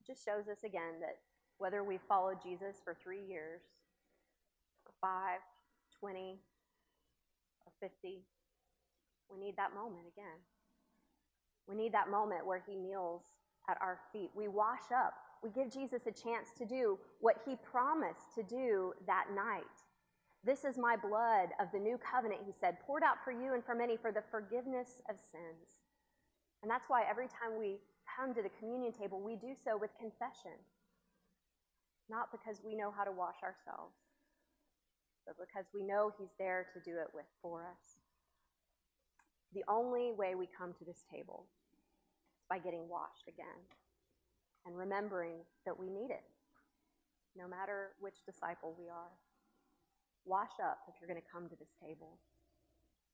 It 0.02 0.12
just 0.12 0.26
shows 0.26 0.50
us 0.52 0.64
again 0.66 1.00
that 1.00 1.18
whether 1.58 1.84
we 1.84 2.00
followed 2.10 2.42
Jesus 2.44 2.82
for 2.84 2.98
three 3.02 3.24
years, 3.24 3.62
or 4.86 4.92
five, 5.00 5.40
20, 6.00 6.40
or 7.66 7.72
50, 7.80 8.24
we 9.30 9.40
need 9.40 9.56
that 9.58 9.74
moment 9.74 10.08
again. 10.12 10.42
We 11.68 11.76
need 11.76 11.94
that 11.94 12.10
moment 12.10 12.46
where 12.46 12.62
he 12.68 12.76
kneels 12.76 13.24
at 13.70 13.78
our 13.82 14.00
feet. 14.12 14.30
We 14.36 14.48
wash 14.48 14.92
up. 14.96 15.14
We 15.44 15.50
give 15.50 15.72
Jesus 15.72 16.04
a 16.08 16.12
chance 16.12 16.50
to 16.58 16.66
do 16.66 16.98
what 17.20 17.38
he 17.46 17.56
promised 17.56 18.34
to 18.36 18.44
do 18.44 18.94
that 19.08 19.26
night. 19.36 19.64
This 20.44 20.64
is 20.66 20.78
my 20.78 20.96
blood 20.96 21.50
of 21.60 21.68
the 21.72 21.80
new 21.80 21.98
covenant, 22.00 22.42
he 22.46 22.52
said, 22.60 22.80
poured 22.86 23.04
out 23.04 23.24
for 23.24 23.32
you 23.32 23.54
and 23.54 23.64
for 23.64 23.76
many 23.76 23.96
for 23.96 24.12
the 24.12 24.24
forgiveness 24.30 25.02
of 25.10 25.16
sins. 25.20 25.84
And 26.62 26.72
that's 26.72 26.88
why 26.88 27.04
every 27.10 27.28
time 27.28 27.60
we 27.60 27.80
come 28.04 28.34
to 28.34 28.42
the 28.42 28.52
communion 28.60 28.92
table, 28.92 29.20
we 29.20 29.36
do 29.36 29.56
so 29.56 29.78
with 29.78 29.92
confession. 30.00 30.56
Not 32.10 32.32
because 32.32 32.60
we 32.64 32.76
know 32.76 32.92
how 32.92 33.04
to 33.04 33.12
wash 33.12 33.40
ourselves, 33.44 33.96
but 35.26 35.36
because 35.40 35.66
we 35.74 35.84
know 35.84 36.12
he's 36.20 36.36
there 36.40 36.68
to 36.74 36.80
do 36.84 37.00
it 37.00 37.08
with 37.14 37.28
for 37.42 37.64
us. 37.64 38.00
The 39.54 39.64
only 39.70 40.12
way 40.12 40.36
we 40.36 40.48
come 40.48 40.74
to 40.80 40.86
this 40.86 41.04
table 41.12 41.48
by 42.50 42.60
getting 42.60 42.88
washed 42.90 43.28
again 43.28 43.60
and 44.66 44.78
remembering 44.78 45.44
that 45.66 45.78
we 45.78 45.90
need 45.90 46.12
it, 46.12 46.24
no 47.36 47.48
matter 47.48 47.92
which 48.00 48.24
disciple 48.26 48.76
we 48.78 48.88
are. 48.88 49.12
Wash 50.26 50.56
up 50.64 50.80
if 50.88 50.96
you're 51.00 51.12
going 51.12 51.20
to 51.20 51.32
come 51.32 51.50
to 51.50 51.58
this 51.60 51.76
table. 51.84 52.16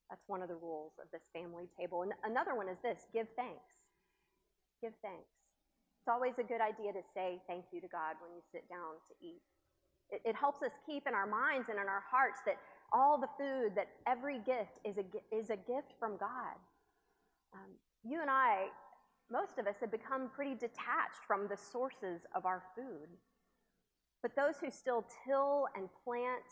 That's 0.10 0.26
one 0.30 0.42
of 0.42 0.50
the 0.50 0.58
rules 0.58 0.94
of 1.02 1.10
this 1.12 1.30
family 1.34 1.70
table. 1.78 2.02
And 2.02 2.14
another 2.26 2.54
one 2.54 2.70
is 2.70 2.78
this 2.82 3.06
give 3.14 3.30
thanks. 3.34 3.82
Give 4.82 4.94
thanks. 5.02 5.30
It's 6.02 6.10
always 6.10 6.38
a 6.38 6.46
good 6.46 6.62
idea 6.62 6.94
to 6.94 7.04
say 7.14 7.42
thank 7.46 7.66
you 7.74 7.82
to 7.82 7.90
God 7.90 8.18
when 8.22 8.34
you 8.34 8.42
sit 8.54 8.70
down 8.70 8.98
to 9.10 9.14
eat. 9.22 9.42
It, 10.10 10.22
it 10.34 10.36
helps 10.36 10.62
us 10.62 10.72
keep 10.86 11.06
in 11.06 11.14
our 11.14 11.28
minds 11.28 11.70
and 11.70 11.78
in 11.78 11.86
our 11.86 12.04
hearts 12.10 12.42
that 12.46 12.58
all 12.94 13.20
the 13.20 13.30
food, 13.38 13.74
that 13.76 13.90
every 14.08 14.40
gift 14.40 14.82
is 14.86 14.98
a, 14.98 15.06
is 15.30 15.50
a 15.50 15.58
gift 15.58 15.94
from 16.00 16.18
God. 16.18 16.58
Um, 17.54 17.70
you 18.04 18.22
and 18.22 18.30
I, 18.30 18.70
most 19.32 19.58
of 19.58 19.68
us, 19.68 19.76
have 19.82 19.92
become 19.92 20.30
pretty 20.34 20.54
detached 20.54 21.24
from 21.28 21.48
the 21.48 21.58
sources 21.58 22.26
of 22.36 22.46
our 22.46 22.64
food. 22.76 23.10
But 24.22 24.36
those 24.36 24.56
who 24.60 24.70
still 24.70 25.06
till 25.26 25.68
and 25.76 25.88
plant 26.04 26.50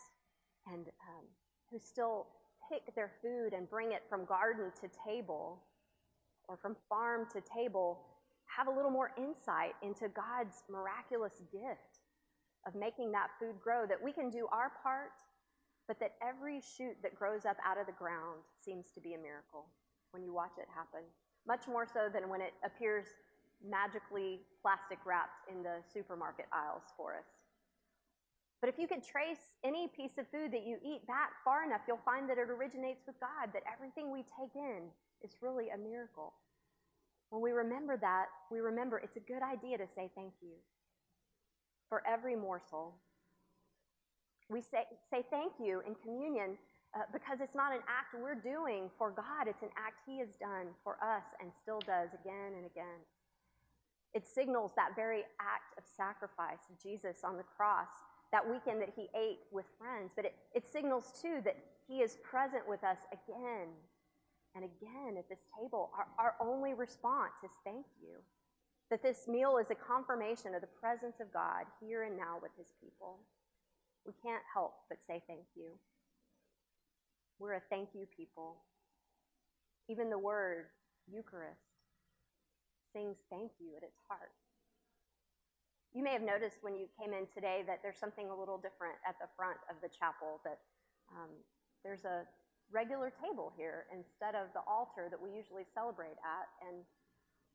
and 0.66 0.86
um, 0.86 1.24
who 1.70 1.78
still 1.78 2.26
pick 2.70 2.94
their 2.94 3.12
food 3.22 3.52
and 3.52 3.68
bring 3.68 3.92
it 3.92 4.02
from 4.08 4.24
garden 4.24 4.72
to 4.80 4.88
table 5.06 5.62
or 6.48 6.56
from 6.56 6.76
farm 6.88 7.26
to 7.32 7.40
table 7.40 8.00
have 8.46 8.68
a 8.68 8.70
little 8.70 8.90
more 8.90 9.10
insight 9.18 9.74
into 9.82 10.08
God's 10.08 10.64
miraculous 10.70 11.42
gift 11.52 12.00
of 12.66 12.74
making 12.74 13.12
that 13.12 13.28
food 13.38 13.54
grow, 13.62 13.86
that 13.86 14.02
we 14.02 14.12
can 14.12 14.30
do 14.30 14.46
our 14.52 14.72
part 14.82 15.12
but 15.88 15.98
that 16.00 16.12
every 16.22 16.60
shoot 16.60 16.94
that 17.02 17.16
grows 17.16 17.46
up 17.46 17.56
out 17.64 17.80
of 17.80 17.86
the 17.86 17.96
ground 17.96 18.44
seems 18.62 18.92
to 18.92 19.00
be 19.00 19.14
a 19.14 19.18
miracle 19.18 19.64
when 20.12 20.22
you 20.22 20.34
watch 20.34 20.52
it 20.58 20.68
happen. 20.72 21.00
Much 21.48 21.66
more 21.66 21.86
so 21.88 22.12
than 22.12 22.28
when 22.28 22.40
it 22.40 22.52
appears 22.62 23.06
magically 23.64 24.40
plastic 24.60 24.98
wrapped 25.04 25.48
in 25.50 25.62
the 25.62 25.80
supermarket 25.92 26.46
aisles 26.52 26.84
for 26.96 27.16
us. 27.16 27.26
But 28.60 28.68
if 28.68 28.78
you 28.78 28.86
could 28.86 29.02
trace 29.02 29.56
any 29.64 29.88
piece 29.88 30.18
of 30.18 30.28
food 30.28 30.52
that 30.52 30.66
you 30.66 30.76
eat 30.84 31.06
back 31.06 31.40
far 31.44 31.64
enough, 31.64 31.80
you'll 31.88 32.04
find 32.04 32.28
that 32.28 32.38
it 32.38 32.50
originates 32.50 33.06
with 33.06 33.16
God, 33.18 33.50
that 33.54 33.62
everything 33.64 34.12
we 34.12 34.22
take 34.28 34.54
in 34.54 34.92
is 35.22 35.32
really 35.40 35.70
a 35.70 35.78
miracle. 35.78 36.34
When 37.30 37.40
we 37.40 37.52
remember 37.52 37.96
that, 37.96 38.26
we 38.50 38.60
remember 38.60 38.98
it's 38.98 39.16
a 39.16 39.24
good 39.24 39.42
idea 39.42 39.78
to 39.78 39.86
say 39.86 40.10
thank 40.14 40.34
you 40.42 40.58
for 41.88 42.02
every 42.06 42.36
morsel, 42.36 42.94
we 44.50 44.60
say, 44.60 44.84
say 45.10 45.24
thank 45.30 45.52
you 45.60 45.82
in 45.86 45.94
communion 45.96 46.56
uh, 46.96 47.04
because 47.12 47.40
it's 47.40 47.54
not 47.54 47.72
an 47.72 47.84
act 47.84 48.16
we're 48.16 48.38
doing 48.38 48.90
for 48.96 49.10
God, 49.10 49.46
it's 49.46 49.62
an 49.62 49.72
act 49.76 50.00
He 50.06 50.18
has 50.18 50.36
done 50.40 50.72
for 50.82 50.96
us 51.02 51.24
and 51.40 51.50
still 51.52 51.80
does 51.80 52.10
again 52.16 52.56
and 52.56 52.64
again. 52.64 53.00
It 54.14 54.26
signals 54.26 54.72
that 54.76 54.96
very 54.96 55.24
act 55.40 55.76
of 55.76 55.84
sacrifice 55.84 56.64
of 56.70 56.80
Jesus 56.80 57.24
on 57.24 57.36
the 57.36 57.44
cross 57.44 57.92
that 58.32 58.44
weekend 58.44 58.80
that 58.80 58.92
He 58.96 59.08
ate 59.16 59.40
with 59.52 59.66
friends, 59.78 60.12
but 60.16 60.24
it, 60.24 60.34
it 60.54 60.66
signals 60.66 61.12
too 61.20 61.40
that 61.44 61.56
He 61.86 62.00
is 62.00 62.16
present 62.22 62.68
with 62.68 62.84
us 62.84 62.98
again 63.12 63.68
and 64.56 64.64
again 64.64 65.16
at 65.16 65.28
this 65.28 65.44
table. 65.60 65.90
Our, 65.96 66.06
our 66.18 66.34
only 66.40 66.74
response 66.74 67.36
is 67.44 67.52
thank 67.64 67.86
you. 68.00 68.16
That 68.90 69.02
this 69.02 69.28
meal 69.28 69.58
is 69.60 69.70
a 69.70 69.74
confirmation 69.74 70.54
of 70.54 70.62
the 70.62 70.72
presence 70.80 71.20
of 71.20 71.32
God 71.32 71.68
here 71.80 72.04
and 72.04 72.16
now 72.16 72.40
with 72.40 72.52
His 72.56 72.72
people 72.80 73.20
we 74.08 74.14
can't 74.24 74.42
help 74.52 74.72
but 74.88 75.04
say 75.06 75.22
thank 75.28 75.44
you. 75.54 75.76
We're 77.38 77.54
a 77.54 77.62
thank 77.70 77.90
you 77.94 78.06
people. 78.16 78.58
Even 79.88 80.10
the 80.10 80.18
word 80.18 80.66
Eucharist 81.06 81.78
sings 82.92 83.18
thank 83.30 83.52
you 83.60 83.76
at 83.76 83.82
its 83.82 83.98
heart. 84.08 84.34
You 85.94 86.02
may 86.02 86.12
have 86.12 86.22
noticed 86.22 86.58
when 86.60 86.76
you 86.76 86.86
came 86.98 87.14
in 87.14 87.26
today 87.32 87.62
that 87.66 87.80
there's 87.82 87.96
something 87.96 88.28
a 88.28 88.36
little 88.36 88.58
different 88.58 88.98
at 89.08 89.16
the 89.22 89.30
front 89.36 89.56
of 89.70 89.80
the 89.80 89.88
chapel, 89.88 90.40
that 90.44 90.58
um, 91.14 91.30
there's 91.82 92.04
a 92.04 92.26
regular 92.70 93.10
table 93.10 93.52
here 93.56 93.86
instead 93.94 94.34
of 94.34 94.52
the 94.52 94.60
altar 94.68 95.08
that 95.08 95.16
we 95.16 95.30
usually 95.30 95.64
celebrate 95.72 96.18
at. 96.20 96.46
And 96.66 96.84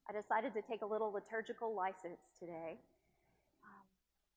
I 0.09 0.15
decided 0.15 0.53
to 0.55 0.63
take 0.63 0.81
a 0.81 0.89
little 0.89 1.11
liturgical 1.11 1.75
license 1.75 2.33
today, 2.39 2.79
um, 3.61 3.83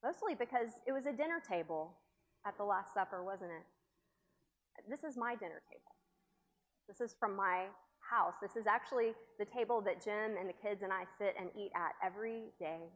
mostly 0.04 0.34
because 0.34 0.82
it 0.86 0.92
was 0.92 1.06
a 1.06 1.12
dinner 1.12 1.40
table 1.40 1.96
at 2.44 2.58
the 2.58 2.64
Last 2.64 2.92
Supper, 2.92 3.24
wasn't 3.24 3.50
it? 3.50 3.64
This 4.88 5.04
is 5.04 5.16
my 5.16 5.34
dinner 5.34 5.62
table. 5.70 5.94
This 6.88 7.00
is 7.00 7.14
from 7.18 7.36
my 7.36 7.66
house. 8.00 8.34
This 8.40 8.56
is 8.56 8.66
actually 8.66 9.12
the 9.38 9.44
table 9.44 9.80
that 9.82 10.02
Jim 10.02 10.36
and 10.38 10.48
the 10.48 10.54
kids 10.54 10.82
and 10.82 10.92
I 10.92 11.04
sit 11.18 11.34
and 11.38 11.50
eat 11.56 11.72
at 11.74 11.94
every 12.04 12.52
day 12.58 12.88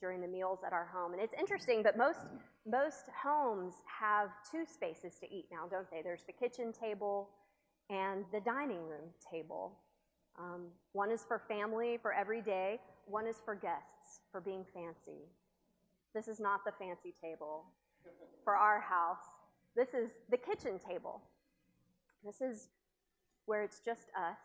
during 0.00 0.20
the 0.20 0.28
meals 0.28 0.60
at 0.66 0.72
our 0.72 0.86
home. 0.86 1.12
And 1.12 1.22
it's 1.22 1.34
interesting, 1.38 1.82
but 1.82 1.96
most 1.96 2.20
most 2.66 3.08
homes 3.22 3.74
have 3.86 4.28
two 4.50 4.64
spaces 4.66 5.18
to 5.20 5.26
eat 5.26 5.46
now, 5.50 5.66
don't 5.68 5.90
they? 5.90 6.02
There's 6.02 6.24
the 6.24 6.32
kitchen 6.32 6.72
table 6.72 7.30
and 7.90 8.24
the 8.32 8.40
dining 8.40 8.82
room 8.86 9.08
table. 9.30 9.78
Um, 10.38 10.66
one 10.92 11.10
is 11.10 11.24
for 11.26 11.42
family 11.48 11.98
for 12.00 12.12
every 12.12 12.42
day. 12.42 12.78
One 13.06 13.26
is 13.26 13.36
for 13.44 13.54
guests 13.54 14.20
for 14.30 14.40
being 14.40 14.64
fancy. 14.74 15.24
This 16.14 16.28
is 16.28 16.38
not 16.38 16.60
the 16.64 16.72
fancy 16.78 17.14
table 17.20 17.64
for 18.44 18.54
our 18.54 18.80
house. 18.80 19.24
This 19.78 19.94
is 19.94 20.10
the 20.28 20.36
kitchen 20.36 20.80
table. 20.80 21.22
This 22.24 22.40
is 22.40 22.68
where 23.46 23.62
it's 23.62 23.78
just 23.78 24.10
us. 24.18 24.40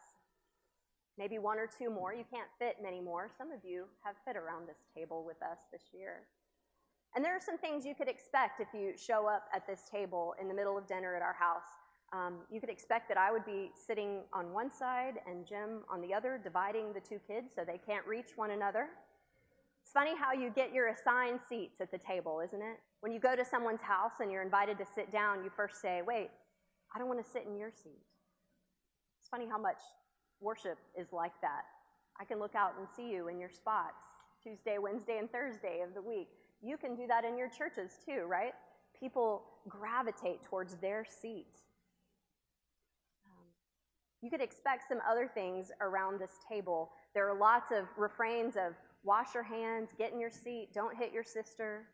Maybe 1.17 1.39
one 1.39 1.57
or 1.57 1.67
two 1.67 1.89
more. 1.89 2.13
You 2.13 2.23
can't 2.31 2.49
fit 2.59 2.75
many 2.83 3.01
more. 3.01 3.31
Some 3.35 3.51
of 3.51 3.57
you 3.63 3.85
have 4.03 4.13
fit 4.25 4.37
around 4.37 4.67
this 4.67 4.77
table 4.95 5.23
with 5.25 5.41
us 5.41 5.57
this 5.71 5.81
year. 5.91 6.27
And 7.15 7.25
there 7.25 7.35
are 7.35 7.41
some 7.43 7.57
things 7.57 7.83
you 7.83 7.95
could 7.95 8.07
expect 8.07 8.59
if 8.59 8.67
you 8.75 8.93
show 8.95 9.27
up 9.27 9.45
at 9.55 9.65
this 9.65 9.89
table 9.91 10.35
in 10.39 10.47
the 10.47 10.53
middle 10.53 10.77
of 10.77 10.85
dinner 10.85 11.15
at 11.15 11.23
our 11.23 11.33
house. 11.33 11.81
Um, 12.13 12.41
you 12.51 12.59
could 12.59 12.69
expect 12.69 13.09
that 13.09 13.17
I 13.17 13.31
would 13.31 13.45
be 13.45 13.71
sitting 13.73 14.21
on 14.33 14.53
one 14.53 14.71
side 14.71 15.15
and 15.25 15.47
Jim 15.47 15.81
on 15.91 15.99
the 15.99 16.13
other, 16.13 16.39
dividing 16.43 16.93
the 16.93 16.99
two 16.99 17.19
kids 17.27 17.53
so 17.55 17.63
they 17.65 17.79
can't 17.83 18.05
reach 18.05 18.33
one 18.35 18.51
another. 18.51 18.85
It's 19.81 19.91
funny 19.91 20.13
how 20.15 20.31
you 20.31 20.51
get 20.51 20.71
your 20.71 20.89
assigned 20.89 21.39
seats 21.49 21.81
at 21.81 21.89
the 21.89 21.97
table, 21.97 22.39
isn't 22.39 22.61
it? 22.61 22.77
When 23.03 23.12
you 23.12 23.19
go 23.19 23.36
to 23.36 23.43
someone's 23.43 23.81
house 23.81 24.22
and 24.22 24.31
you're 24.31 24.41
invited 24.41 24.77
to 24.77 24.86
sit 24.95 25.12
down, 25.12 25.43
you 25.43 25.50
first 25.53 25.81
say, 25.81 26.01
Wait, 26.07 26.29
I 26.95 26.98
don't 26.98 27.10
want 27.10 27.22
to 27.22 27.29
sit 27.29 27.43
in 27.45 27.57
your 27.57 27.69
seat. 27.69 28.00
It's 29.19 29.27
funny 29.27 29.45
how 29.45 29.57
much 29.57 29.81
worship 30.39 30.77
is 30.98 31.12
like 31.12 31.33
that. 31.41 31.63
I 32.17 32.24
can 32.24 32.39
look 32.39 32.55
out 32.55 32.75
and 32.79 32.88
see 32.95 33.12
you 33.12 33.27
in 33.27 33.41
your 33.41 33.50
spots 33.50 34.00
Tuesday, 34.41 34.77
Wednesday, 34.77 35.17
and 35.17 35.29
Thursday 35.29 35.81
of 35.86 35.93
the 35.93 36.01
week. 36.01 36.29
You 36.62 36.77
can 36.77 36.95
do 36.95 37.05
that 37.07 37.25
in 37.25 37.38
your 37.38 37.50
churches 37.50 37.91
too, 38.05 38.22
right? 38.25 38.53
People 38.98 39.43
gravitate 39.67 40.41
towards 40.41 40.75
their 40.75 41.03
seat. 41.03 41.60
Um, 43.25 43.48
you 44.22 44.29
could 44.29 44.39
expect 44.39 44.88
some 44.88 45.00
other 45.12 45.29
things 45.33 45.74
around 45.81 46.22
this 46.22 46.38
table. 46.50 46.91
There 47.13 47.29
are 47.29 47.38
lots 47.38 47.72
of 47.72 47.83
refrains 47.98 48.55
of 48.55 48.75
wash 49.03 49.33
your 49.33 49.43
hands, 49.43 49.89
get 49.98 50.13
in 50.13 50.22
your 50.22 50.31
seat, 50.31 50.69
don't 50.74 50.95
hit 50.95 51.12
your 51.12 51.25
sister. 51.25 51.89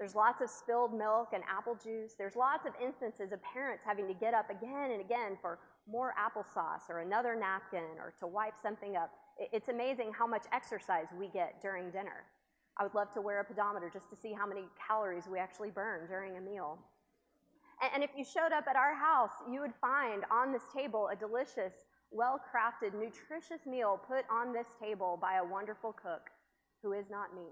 There's 0.00 0.14
lots 0.14 0.40
of 0.40 0.48
spilled 0.48 0.94
milk 0.94 1.28
and 1.34 1.44
apple 1.44 1.76
juice. 1.76 2.14
There's 2.16 2.34
lots 2.34 2.64
of 2.64 2.72
instances 2.82 3.32
of 3.32 3.40
parents 3.42 3.84
having 3.86 4.08
to 4.08 4.14
get 4.14 4.32
up 4.32 4.48
again 4.48 4.92
and 4.92 5.00
again 5.02 5.36
for 5.42 5.58
more 5.86 6.14
applesauce 6.16 6.88
or 6.88 7.00
another 7.00 7.36
napkin 7.36 7.84
or 7.98 8.14
to 8.18 8.26
wipe 8.26 8.54
something 8.60 8.96
up. 8.96 9.12
It's 9.52 9.68
amazing 9.68 10.12
how 10.18 10.26
much 10.26 10.44
exercise 10.54 11.08
we 11.18 11.28
get 11.28 11.60
during 11.60 11.90
dinner. 11.90 12.24
I 12.78 12.84
would 12.84 12.94
love 12.94 13.12
to 13.12 13.20
wear 13.20 13.40
a 13.40 13.44
pedometer 13.44 13.90
just 13.92 14.08
to 14.08 14.16
see 14.16 14.32
how 14.32 14.46
many 14.46 14.62
calories 14.88 15.24
we 15.30 15.38
actually 15.38 15.70
burn 15.70 16.06
during 16.08 16.38
a 16.38 16.40
meal. 16.40 16.78
And, 17.92 18.02
if 18.02 18.10
you 18.16 18.24
showed 18.24 18.52
up 18.52 18.64
at 18.68 18.76
our 18.76 18.94
house, 18.94 19.32
you 19.50 19.60
would 19.60 19.74
find 19.80 20.24
on 20.30 20.52
this 20.52 20.64
table 20.74 21.08
a 21.12 21.16
delicious, 21.16 21.72
well 22.10 22.40
crafted, 22.40 22.94
nutritious 22.94 23.66
meal 23.66 24.00
put 24.06 24.24
on 24.30 24.52
this 24.52 24.66
table 24.82 25.18
by 25.20 25.36
a 25.36 25.44
wonderful 25.44 25.92
cook 25.92 26.30
who 26.82 26.92
is 26.92 27.06
not 27.10 27.34
me. 27.34 27.48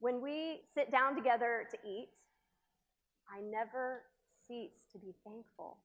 When 0.00 0.20
we 0.20 0.60
sit 0.74 0.90
down 0.90 1.14
together 1.14 1.66
to 1.70 1.78
eat, 1.88 2.12
I 3.28 3.40
never 3.40 4.02
cease 4.46 4.86
to 4.92 4.98
be 4.98 5.14
thankful 5.24 5.78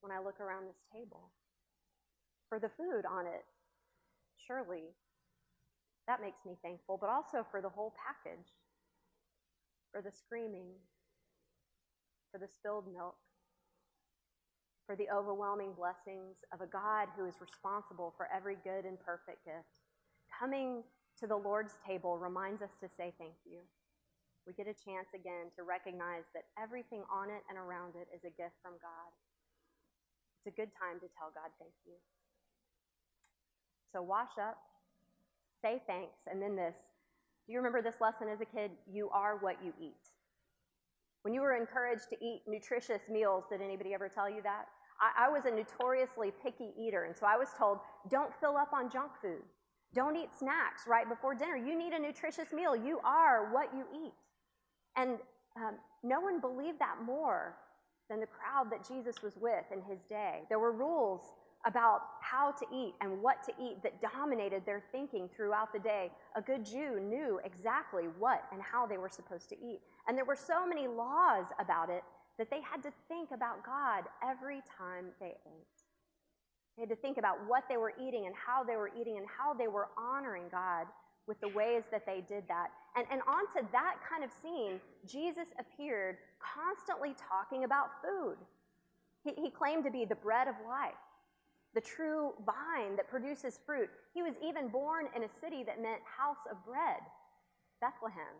when 0.00 0.12
I 0.12 0.22
look 0.22 0.40
around 0.40 0.66
this 0.66 0.82
table 0.92 1.30
for 2.48 2.58
the 2.58 2.68
food 2.68 3.04
on 3.08 3.26
it. 3.26 3.44
Surely 4.46 4.92
that 6.08 6.20
makes 6.20 6.44
me 6.44 6.58
thankful, 6.62 6.98
but 7.00 7.08
also 7.08 7.46
for 7.50 7.60
the 7.62 7.68
whole 7.68 7.94
package, 7.94 8.50
for 9.92 10.02
the 10.02 10.10
screaming, 10.10 10.74
for 12.30 12.38
the 12.38 12.48
spilled 12.48 12.92
milk, 12.92 13.14
for 14.86 14.96
the 14.96 15.06
overwhelming 15.14 15.72
blessings 15.72 16.42
of 16.52 16.60
a 16.60 16.66
God 16.66 17.08
who 17.16 17.26
is 17.26 17.36
responsible 17.40 18.12
for 18.16 18.28
every 18.34 18.56
good 18.64 18.84
and 18.84 18.98
perfect 18.98 19.44
gift. 19.44 19.70
Coming 20.38 20.82
to 21.22 21.26
the 21.26 21.36
Lord's 21.36 21.78
table 21.86 22.18
reminds 22.18 22.60
us 22.60 22.74
to 22.82 22.88
say 22.90 23.14
thank 23.18 23.38
you 23.46 23.62
we 24.46 24.52
get 24.52 24.66
a 24.66 24.74
chance 24.74 25.14
again 25.14 25.54
to 25.54 25.62
recognize 25.62 26.26
that 26.34 26.50
everything 26.58 27.06
on 27.06 27.30
it 27.30 27.46
and 27.48 27.54
around 27.54 27.94
it 27.94 28.10
is 28.10 28.26
a 28.26 28.34
gift 28.34 28.58
from 28.58 28.74
God. 28.82 29.10
It's 30.38 30.50
a 30.50 30.56
good 30.58 30.74
time 30.74 30.98
to 30.98 31.06
tell 31.14 31.30
God 31.30 31.50
thank 31.62 31.74
you. 31.86 31.94
So 33.94 34.02
wash 34.02 34.34
up, 34.40 34.58
say 35.62 35.80
thanks, 35.86 36.26
and 36.26 36.42
then 36.42 36.56
this. 36.56 36.74
Do 37.46 37.52
you 37.52 37.58
remember 37.58 37.82
this 37.82 38.00
lesson 38.00 38.26
as 38.28 38.40
a 38.40 38.48
kid? 38.48 38.70
You 38.90 39.10
are 39.10 39.38
what 39.38 39.62
you 39.62 39.72
eat. 39.80 40.10
When 41.22 41.34
you 41.34 41.40
were 41.40 41.54
encouraged 41.54 42.10
to 42.10 42.16
eat 42.18 42.42
nutritious 42.48 43.02
meals, 43.08 43.44
did 43.50 43.60
anybody 43.60 43.94
ever 43.94 44.08
tell 44.08 44.28
you 44.28 44.42
that? 44.42 44.66
I, 44.98 45.26
I 45.26 45.28
was 45.28 45.44
a 45.44 45.54
notoriously 45.54 46.32
picky 46.42 46.74
eater, 46.80 47.04
and 47.04 47.14
so 47.16 47.26
I 47.26 47.36
was 47.36 47.48
told, 47.56 47.78
don't 48.10 48.32
fill 48.40 48.56
up 48.56 48.72
on 48.74 48.90
junk 48.90 49.12
food. 49.20 49.42
Don't 49.94 50.16
eat 50.16 50.28
snacks 50.36 50.82
right 50.86 51.08
before 51.08 51.34
dinner. 51.34 51.56
You 51.56 51.76
need 51.76 51.92
a 51.92 51.98
nutritious 51.98 52.52
meal. 52.52 52.74
You 52.74 52.98
are 53.04 53.52
what 53.52 53.68
you 53.74 53.84
eat. 53.94 54.12
And 54.96 55.18
um, 55.56 55.74
no 56.02 56.20
one 56.20 56.40
believed 56.40 56.78
that 56.78 56.96
more 57.04 57.56
than 58.08 58.20
the 58.20 58.26
crowd 58.26 58.70
that 58.70 58.86
Jesus 58.86 59.22
was 59.22 59.36
with 59.36 59.64
in 59.72 59.82
his 59.82 60.02
day. 60.08 60.40
There 60.48 60.58
were 60.58 60.72
rules 60.72 61.20
about 61.64 62.00
how 62.20 62.50
to 62.50 62.66
eat 62.74 62.94
and 63.00 63.22
what 63.22 63.42
to 63.44 63.52
eat 63.60 63.82
that 63.82 64.00
dominated 64.00 64.66
their 64.66 64.82
thinking 64.90 65.28
throughout 65.34 65.72
the 65.72 65.78
day. 65.78 66.10
A 66.36 66.42
good 66.42 66.64
Jew 66.64 66.98
knew 67.00 67.40
exactly 67.44 68.04
what 68.18 68.44
and 68.52 68.60
how 68.60 68.86
they 68.86 68.98
were 68.98 69.08
supposed 69.08 69.48
to 69.50 69.56
eat. 69.56 69.80
And 70.08 70.16
there 70.16 70.24
were 70.24 70.36
so 70.36 70.66
many 70.66 70.88
laws 70.88 71.46
about 71.60 71.88
it 71.88 72.02
that 72.38 72.50
they 72.50 72.60
had 72.60 72.82
to 72.82 72.90
think 73.08 73.30
about 73.32 73.64
God 73.64 74.04
every 74.26 74.62
time 74.78 75.06
they 75.20 75.36
ate. 75.46 75.81
They 76.76 76.82
had 76.82 76.90
to 76.90 76.96
think 76.96 77.18
about 77.18 77.36
what 77.46 77.64
they 77.68 77.76
were 77.76 77.92
eating 78.00 78.26
and 78.26 78.34
how 78.34 78.64
they 78.64 78.76
were 78.76 78.90
eating 78.98 79.18
and 79.18 79.26
how 79.26 79.52
they 79.52 79.68
were 79.68 79.88
honoring 79.98 80.44
God 80.50 80.86
with 81.26 81.40
the 81.40 81.48
ways 81.48 81.84
that 81.90 82.06
they 82.06 82.24
did 82.26 82.44
that. 82.48 82.68
And, 82.96 83.06
and 83.10 83.20
onto 83.28 83.66
that 83.72 83.96
kind 84.08 84.24
of 84.24 84.30
scene, 84.42 84.80
Jesus 85.06 85.48
appeared 85.60 86.16
constantly 86.40 87.14
talking 87.14 87.64
about 87.64 87.88
food. 88.02 88.36
He, 89.24 89.32
he 89.40 89.50
claimed 89.50 89.84
to 89.84 89.90
be 89.90 90.04
the 90.04 90.16
bread 90.16 90.48
of 90.48 90.54
life, 90.66 90.98
the 91.74 91.80
true 91.80 92.32
vine 92.44 92.96
that 92.96 93.08
produces 93.08 93.60
fruit. 93.64 93.88
He 94.14 94.22
was 94.22 94.34
even 94.44 94.68
born 94.68 95.06
in 95.14 95.22
a 95.24 95.28
city 95.28 95.62
that 95.64 95.80
meant 95.80 96.00
house 96.04 96.44
of 96.50 96.56
bread, 96.64 97.00
Bethlehem. 97.80 98.34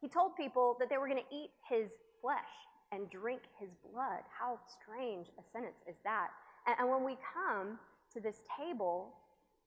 He 0.00 0.08
told 0.08 0.34
people 0.34 0.76
that 0.80 0.88
they 0.88 0.98
were 0.98 1.08
going 1.08 1.22
to 1.22 1.34
eat 1.36 1.50
his 1.68 1.90
flesh 2.20 2.52
and 2.90 3.08
drink 3.08 3.42
his 3.60 3.70
blood. 3.92 4.24
How 4.28 4.58
strange 4.66 5.28
a 5.38 5.42
sentence 5.52 5.78
is 5.86 5.96
that? 6.04 6.28
And, 6.66 6.88
when 6.88 7.04
we 7.04 7.16
come 7.34 7.78
to 8.12 8.20
this 8.20 8.42
table 8.58 9.14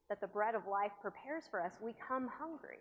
that 0.09 0.21
the 0.21 0.27
bread 0.27 0.55
of 0.55 0.67
life 0.67 0.91
prepares 1.01 1.43
for 1.49 1.61
us, 1.61 1.73
we 1.81 1.93
come 2.07 2.29
hungry. 2.39 2.79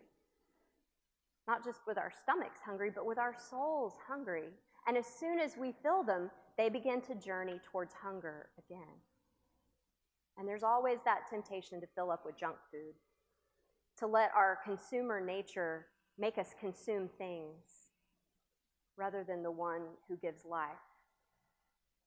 Not 1.47 1.63
just 1.63 1.81
with 1.87 1.97
our 1.97 2.11
stomachs 2.11 2.59
hungry, 2.65 2.91
but 2.93 3.05
with 3.05 3.17
our 3.17 3.35
souls 3.49 3.93
hungry. 4.07 4.49
And 4.87 4.97
as 4.97 5.05
soon 5.05 5.39
as 5.39 5.57
we 5.57 5.73
fill 5.83 6.03
them, 6.03 6.29
they 6.57 6.69
begin 6.69 7.01
to 7.01 7.15
journey 7.15 7.59
towards 7.71 7.93
hunger 7.93 8.49
again. 8.57 8.93
And 10.37 10.47
there's 10.47 10.63
always 10.63 10.99
that 11.05 11.27
temptation 11.29 11.79
to 11.81 11.87
fill 11.95 12.11
up 12.11 12.25
with 12.25 12.39
junk 12.39 12.55
food, 12.71 12.93
to 13.99 14.07
let 14.07 14.31
our 14.35 14.59
consumer 14.63 15.19
nature 15.19 15.87
make 16.17 16.37
us 16.37 16.49
consume 16.59 17.09
things 17.17 17.89
rather 18.97 19.23
than 19.23 19.43
the 19.43 19.51
one 19.51 19.81
who 20.07 20.17
gives 20.17 20.45
life. 20.45 20.69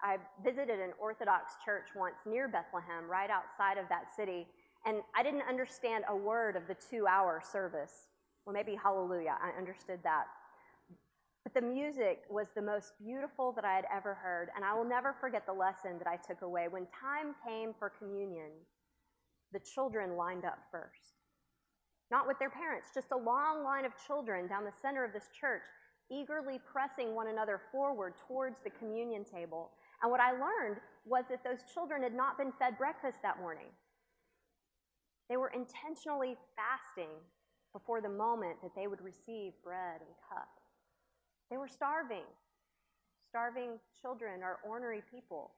I 0.02 0.18
visited 0.44 0.80
an 0.80 0.92
Orthodox 1.00 1.54
church 1.64 1.88
once 1.96 2.16
near 2.26 2.48
Bethlehem, 2.48 3.08
right 3.08 3.30
outside 3.30 3.78
of 3.78 3.88
that 3.88 4.14
city, 4.14 4.46
and 4.84 4.98
I 5.16 5.22
didn't 5.22 5.48
understand 5.48 6.04
a 6.08 6.16
word 6.16 6.56
of 6.56 6.66
the 6.68 6.76
two 6.90 7.06
hour 7.06 7.42
service. 7.42 8.08
Well, 8.44 8.54
maybe 8.54 8.76
hallelujah, 8.80 9.36
I 9.42 9.56
understood 9.58 10.00
that. 10.04 10.26
But 11.42 11.54
the 11.54 11.62
music 11.62 12.22
was 12.28 12.48
the 12.54 12.62
most 12.62 12.92
beautiful 13.02 13.52
that 13.52 13.64
I 13.64 13.74
had 13.74 13.86
ever 13.92 14.14
heard, 14.14 14.50
and 14.54 14.64
I 14.64 14.74
will 14.74 14.84
never 14.84 15.14
forget 15.20 15.46
the 15.46 15.52
lesson 15.52 15.98
that 15.98 16.06
I 16.06 16.16
took 16.16 16.42
away. 16.42 16.66
When 16.68 16.86
time 16.86 17.34
came 17.46 17.72
for 17.78 17.88
communion, 17.88 18.50
the 19.52 19.60
children 19.60 20.16
lined 20.16 20.44
up 20.44 20.58
first. 20.70 21.14
Not 22.10 22.26
with 22.26 22.38
their 22.38 22.50
parents, 22.50 22.88
just 22.94 23.12
a 23.12 23.16
long 23.16 23.64
line 23.64 23.84
of 23.84 23.92
children 24.06 24.46
down 24.46 24.64
the 24.64 24.72
center 24.82 25.04
of 25.04 25.12
this 25.12 25.28
church, 25.38 25.62
eagerly 26.10 26.60
pressing 26.70 27.14
one 27.14 27.28
another 27.28 27.60
forward 27.72 28.14
towards 28.28 28.58
the 28.62 28.70
communion 28.70 29.24
table. 29.24 29.70
And 30.02 30.10
what 30.10 30.20
I 30.20 30.32
learned 30.32 30.78
was 31.04 31.24
that 31.30 31.44
those 31.44 31.60
children 31.72 32.02
had 32.02 32.14
not 32.14 32.36
been 32.38 32.52
fed 32.58 32.76
breakfast 32.78 33.18
that 33.22 33.38
morning. 33.38 33.68
They 35.28 35.36
were 35.36 35.48
intentionally 35.48 36.36
fasting 36.54 37.10
before 37.72 38.00
the 38.00 38.08
moment 38.08 38.56
that 38.62 38.74
they 38.74 38.86
would 38.86 39.00
receive 39.00 39.52
bread 39.62 40.00
and 40.00 40.14
cup. 40.30 40.48
They 41.50 41.56
were 41.56 41.68
starving. 41.68 42.24
Starving 43.28 43.78
children 44.00 44.42
are 44.42 44.58
ornery 44.66 45.02
people. 45.10 45.52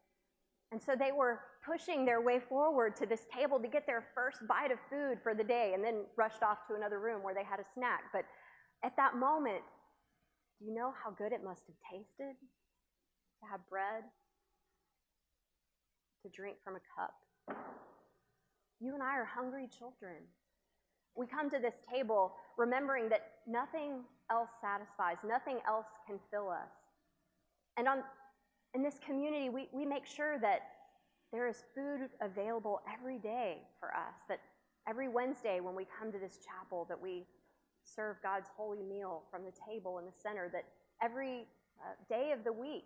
And 0.72 0.82
so 0.82 0.92
they 0.98 1.12
were 1.12 1.40
pushing 1.64 2.04
their 2.04 2.20
way 2.20 2.40
forward 2.40 2.96
to 2.96 3.06
this 3.06 3.26
table 3.34 3.58
to 3.58 3.68
get 3.68 3.86
their 3.86 4.04
first 4.14 4.46
bite 4.46 4.70
of 4.70 4.78
food 4.90 5.18
for 5.22 5.34
the 5.34 5.44
day 5.44 5.72
and 5.74 5.82
then 5.82 6.04
rushed 6.16 6.42
off 6.42 6.66
to 6.68 6.74
another 6.74 6.98
room 6.98 7.22
where 7.22 7.34
they 7.34 7.44
had 7.44 7.60
a 7.60 7.64
snack. 7.72 8.04
But 8.12 8.24
at 8.84 8.96
that 8.96 9.16
moment, 9.16 9.62
do 10.58 10.66
you 10.66 10.74
know 10.74 10.92
how 11.02 11.10
good 11.10 11.32
it 11.32 11.42
must 11.42 11.62
have 11.66 11.76
tasted 11.90 12.36
to 13.40 13.44
have 13.50 13.60
bread, 13.70 14.04
to 16.22 16.28
drink 16.28 16.56
from 16.64 16.76
a 16.76 16.84
cup? 16.96 17.14
You 18.80 18.94
and 18.94 19.02
I 19.02 19.18
are 19.18 19.24
hungry 19.24 19.68
children. 19.76 20.16
We 21.16 21.26
come 21.26 21.50
to 21.50 21.58
this 21.58 21.74
table 21.92 22.34
remembering 22.56 23.08
that 23.08 23.22
nothing 23.46 24.04
else 24.30 24.50
satisfies, 24.60 25.16
nothing 25.26 25.58
else 25.66 25.86
can 26.06 26.18
fill 26.30 26.48
us. 26.48 26.70
And 27.76 27.88
on, 27.88 28.02
in 28.74 28.82
this 28.82 28.98
community, 29.04 29.48
we, 29.48 29.68
we 29.72 29.84
make 29.84 30.06
sure 30.06 30.38
that 30.38 30.60
there 31.32 31.48
is 31.48 31.64
food 31.74 32.08
available 32.20 32.80
every 32.92 33.18
day 33.18 33.62
for 33.80 33.88
us, 33.88 34.14
that 34.28 34.40
every 34.88 35.08
Wednesday 35.08 35.60
when 35.60 35.74
we 35.74 35.86
come 35.98 36.12
to 36.12 36.18
this 36.18 36.38
chapel, 36.38 36.86
that 36.88 37.00
we 37.00 37.26
serve 37.84 38.16
God's 38.22 38.48
holy 38.56 38.82
meal 38.82 39.22
from 39.30 39.44
the 39.44 39.52
table 39.68 39.98
in 39.98 40.04
the 40.04 40.12
center, 40.22 40.48
that 40.52 40.64
every 41.02 41.46
uh, 41.80 41.94
day 42.08 42.32
of 42.32 42.44
the 42.44 42.52
week, 42.52 42.84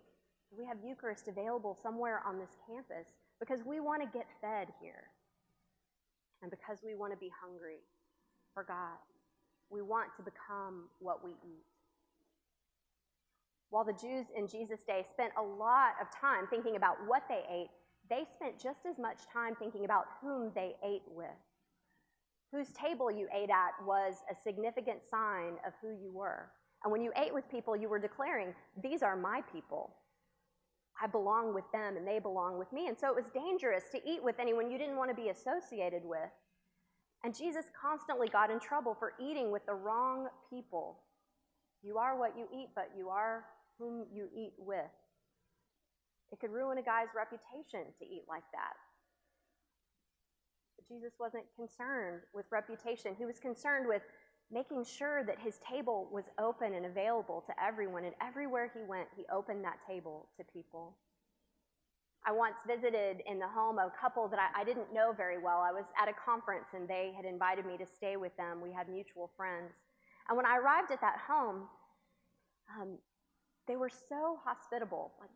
we 0.55 0.65
have 0.65 0.77
Eucharist 0.85 1.27
available 1.27 1.77
somewhere 1.81 2.21
on 2.27 2.37
this 2.37 2.57
campus 2.67 3.07
because 3.39 3.59
we 3.65 3.79
want 3.79 4.01
to 4.01 4.17
get 4.17 4.27
fed 4.41 4.67
here 4.81 5.09
and 6.41 6.51
because 6.51 6.79
we 6.85 6.95
want 6.95 7.11
to 7.13 7.17
be 7.17 7.31
hungry 7.41 7.79
for 8.53 8.63
God. 8.63 8.97
We 9.69 9.81
want 9.81 10.09
to 10.17 10.23
become 10.23 10.89
what 10.99 11.23
we 11.23 11.31
eat. 11.31 11.65
While 13.69 13.85
the 13.85 13.93
Jews 13.93 14.27
in 14.37 14.47
Jesus' 14.47 14.83
day 14.83 15.03
spent 15.11 15.33
a 15.37 15.41
lot 15.41 15.93
of 15.99 16.07
time 16.11 16.45
thinking 16.47 16.75
about 16.75 16.97
what 17.07 17.23
they 17.27 17.41
ate, 17.49 17.71
they 18.09 18.23
spent 18.35 18.59
just 18.61 18.85
as 18.87 18.99
much 18.99 19.21
time 19.31 19.55
thinking 19.55 19.85
about 19.85 20.05
whom 20.21 20.51
they 20.53 20.75
ate 20.85 21.01
with. 21.07 21.29
Whose 22.51 22.71
table 22.73 23.09
you 23.09 23.27
ate 23.33 23.49
at 23.49 23.71
was 23.83 24.17
a 24.31 24.35
significant 24.35 24.99
sign 25.09 25.53
of 25.65 25.73
who 25.81 25.89
you 25.89 26.11
were. 26.13 26.51
And 26.83 26.91
when 26.91 27.01
you 27.01 27.11
ate 27.17 27.33
with 27.33 27.49
people, 27.49 27.75
you 27.75 27.89
were 27.89 27.97
declaring, 27.97 28.53
These 28.83 29.01
are 29.01 29.15
my 29.15 29.41
people. 29.51 29.95
I 31.01 31.07
belong 31.07 31.53
with 31.53 31.65
them 31.73 31.97
and 31.97 32.07
they 32.07 32.19
belong 32.19 32.57
with 32.57 32.71
me. 32.71 32.87
And 32.87 32.97
so 32.97 33.07
it 33.07 33.15
was 33.15 33.31
dangerous 33.33 33.83
to 33.91 33.97
eat 34.09 34.23
with 34.23 34.39
anyone 34.39 34.69
you 34.71 34.77
didn't 34.77 34.97
want 34.97 35.09
to 35.09 35.15
be 35.15 35.29
associated 35.29 36.03
with. 36.03 36.29
And 37.23 37.35
Jesus 37.35 37.65
constantly 37.79 38.27
got 38.27 38.51
in 38.51 38.59
trouble 38.59 38.95
for 38.97 39.13
eating 39.19 39.51
with 39.51 39.65
the 39.65 39.73
wrong 39.73 40.27
people. 40.49 40.99
You 41.81 41.97
are 41.97 42.17
what 42.17 42.37
you 42.37 42.47
eat, 42.53 42.69
but 42.75 42.91
you 42.97 43.09
are 43.09 43.45
whom 43.79 44.05
you 44.13 44.27
eat 44.35 44.53
with. 44.57 44.91
It 46.31 46.39
could 46.39 46.51
ruin 46.51 46.77
a 46.77 46.83
guy's 46.83 47.13
reputation 47.15 47.91
to 47.99 48.05
eat 48.05 48.23
like 48.27 48.43
that. 48.53 48.73
But 50.77 50.87
Jesus 50.87 51.13
wasn't 51.19 51.45
concerned 51.55 52.21
with 52.33 52.45
reputation. 52.51 53.15
He 53.17 53.25
was 53.25 53.39
concerned 53.39 53.87
with 53.87 54.01
making 54.51 54.85
sure 54.85 55.23
that 55.23 55.39
his 55.39 55.59
table 55.69 56.07
was 56.11 56.25
open 56.39 56.73
and 56.73 56.85
available 56.85 57.43
to 57.47 57.53
everyone. 57.63 58.05
And 58.05 58.13
everywhere 58.21 58.71
he 58.73 58.81
went, 58.87 59.07
he 59.15 59.23
opened 59.31 59.63
that 59.63 59.77
table 59.87 60.27
to 60.37 60.43
people. 60.53 60.95
I 62.25 62.31
once 62.31 62.55
visited 62.65 63.21
in 63.27 63.39
the 63.39 63.47
home 63.47 63.79
a 63.79 63.91
couple 63.99 64.27
that 64.29 64.39
I, 64.39 64.61
I, 64.61 64.63
didn't 64.63 64.93
know 64.93 65.11
very 65.15 65.37
well. 65.37 65.59
I 65.59 65.73
was 65.73 65.85
at 66.01 66.07
a 66.07 66.13
conference 66.13 66.67
and 66.73 66.87
they 66.87 67.11
had 67.15 67.25
invited 67.25 67.65
me 67.65 67.77
to 67.77 67.85
stay 67.85 68.15
with 68.15 68.35
them. 68.37 68.61
We 68.61 68.71
had 68.71 68.87
mutual 68.87 69.31
friends. 69.35 69.73
And 70.29 70.37
when 70.37 70.45
I 70.45 70.57
arrived 70.57 70.91
at 70.91 71.01
that 71.01 71.17
home, 71.27 71.67
um, 72.79 72.97
they 73.67 73.75
were 73.75 73.89
so 73.89 74.39
hospitable, 74.45 75.11
like 75.19 75.29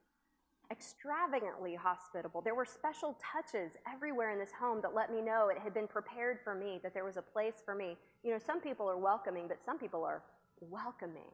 extravagantly 0.71 1.75
hospitable. 1.75 2.41
There 2.41 2.55
were 2.55 2.65
special 2.65 3.17
touches 3.21 3.73
everywhere 3.91 4.31
in 4.31 4.39
this 4.39 4.51
home 4.51 4.81
that 4.81 4.93
let 4.93 5.11
me 5.11 5.21
know 5.21 5.49
it 5.49 5.57
had 5.57 5.73
been 5.73 5.87
prepared 5.87 6.39
for 6.43 6.55
me, 6.55 6.79
that 6.83 6.93
there 6.93 7.05
was 7.05 7.17
a 7.17 7.21
place 7.21 7.61
for 7.63 7.75
me. 7.75 7.97
You 8.23 8.31
know, 8.31 8.39
some 8.39 8.59
people 8.59 8.89
are 8.89 8.97
welcoming, 8.97 9.47
but 9.47 9.63
some 9.63 9.79
people 9.79 10.03
are 10.03 10.23
welcoming. 10.61 11.31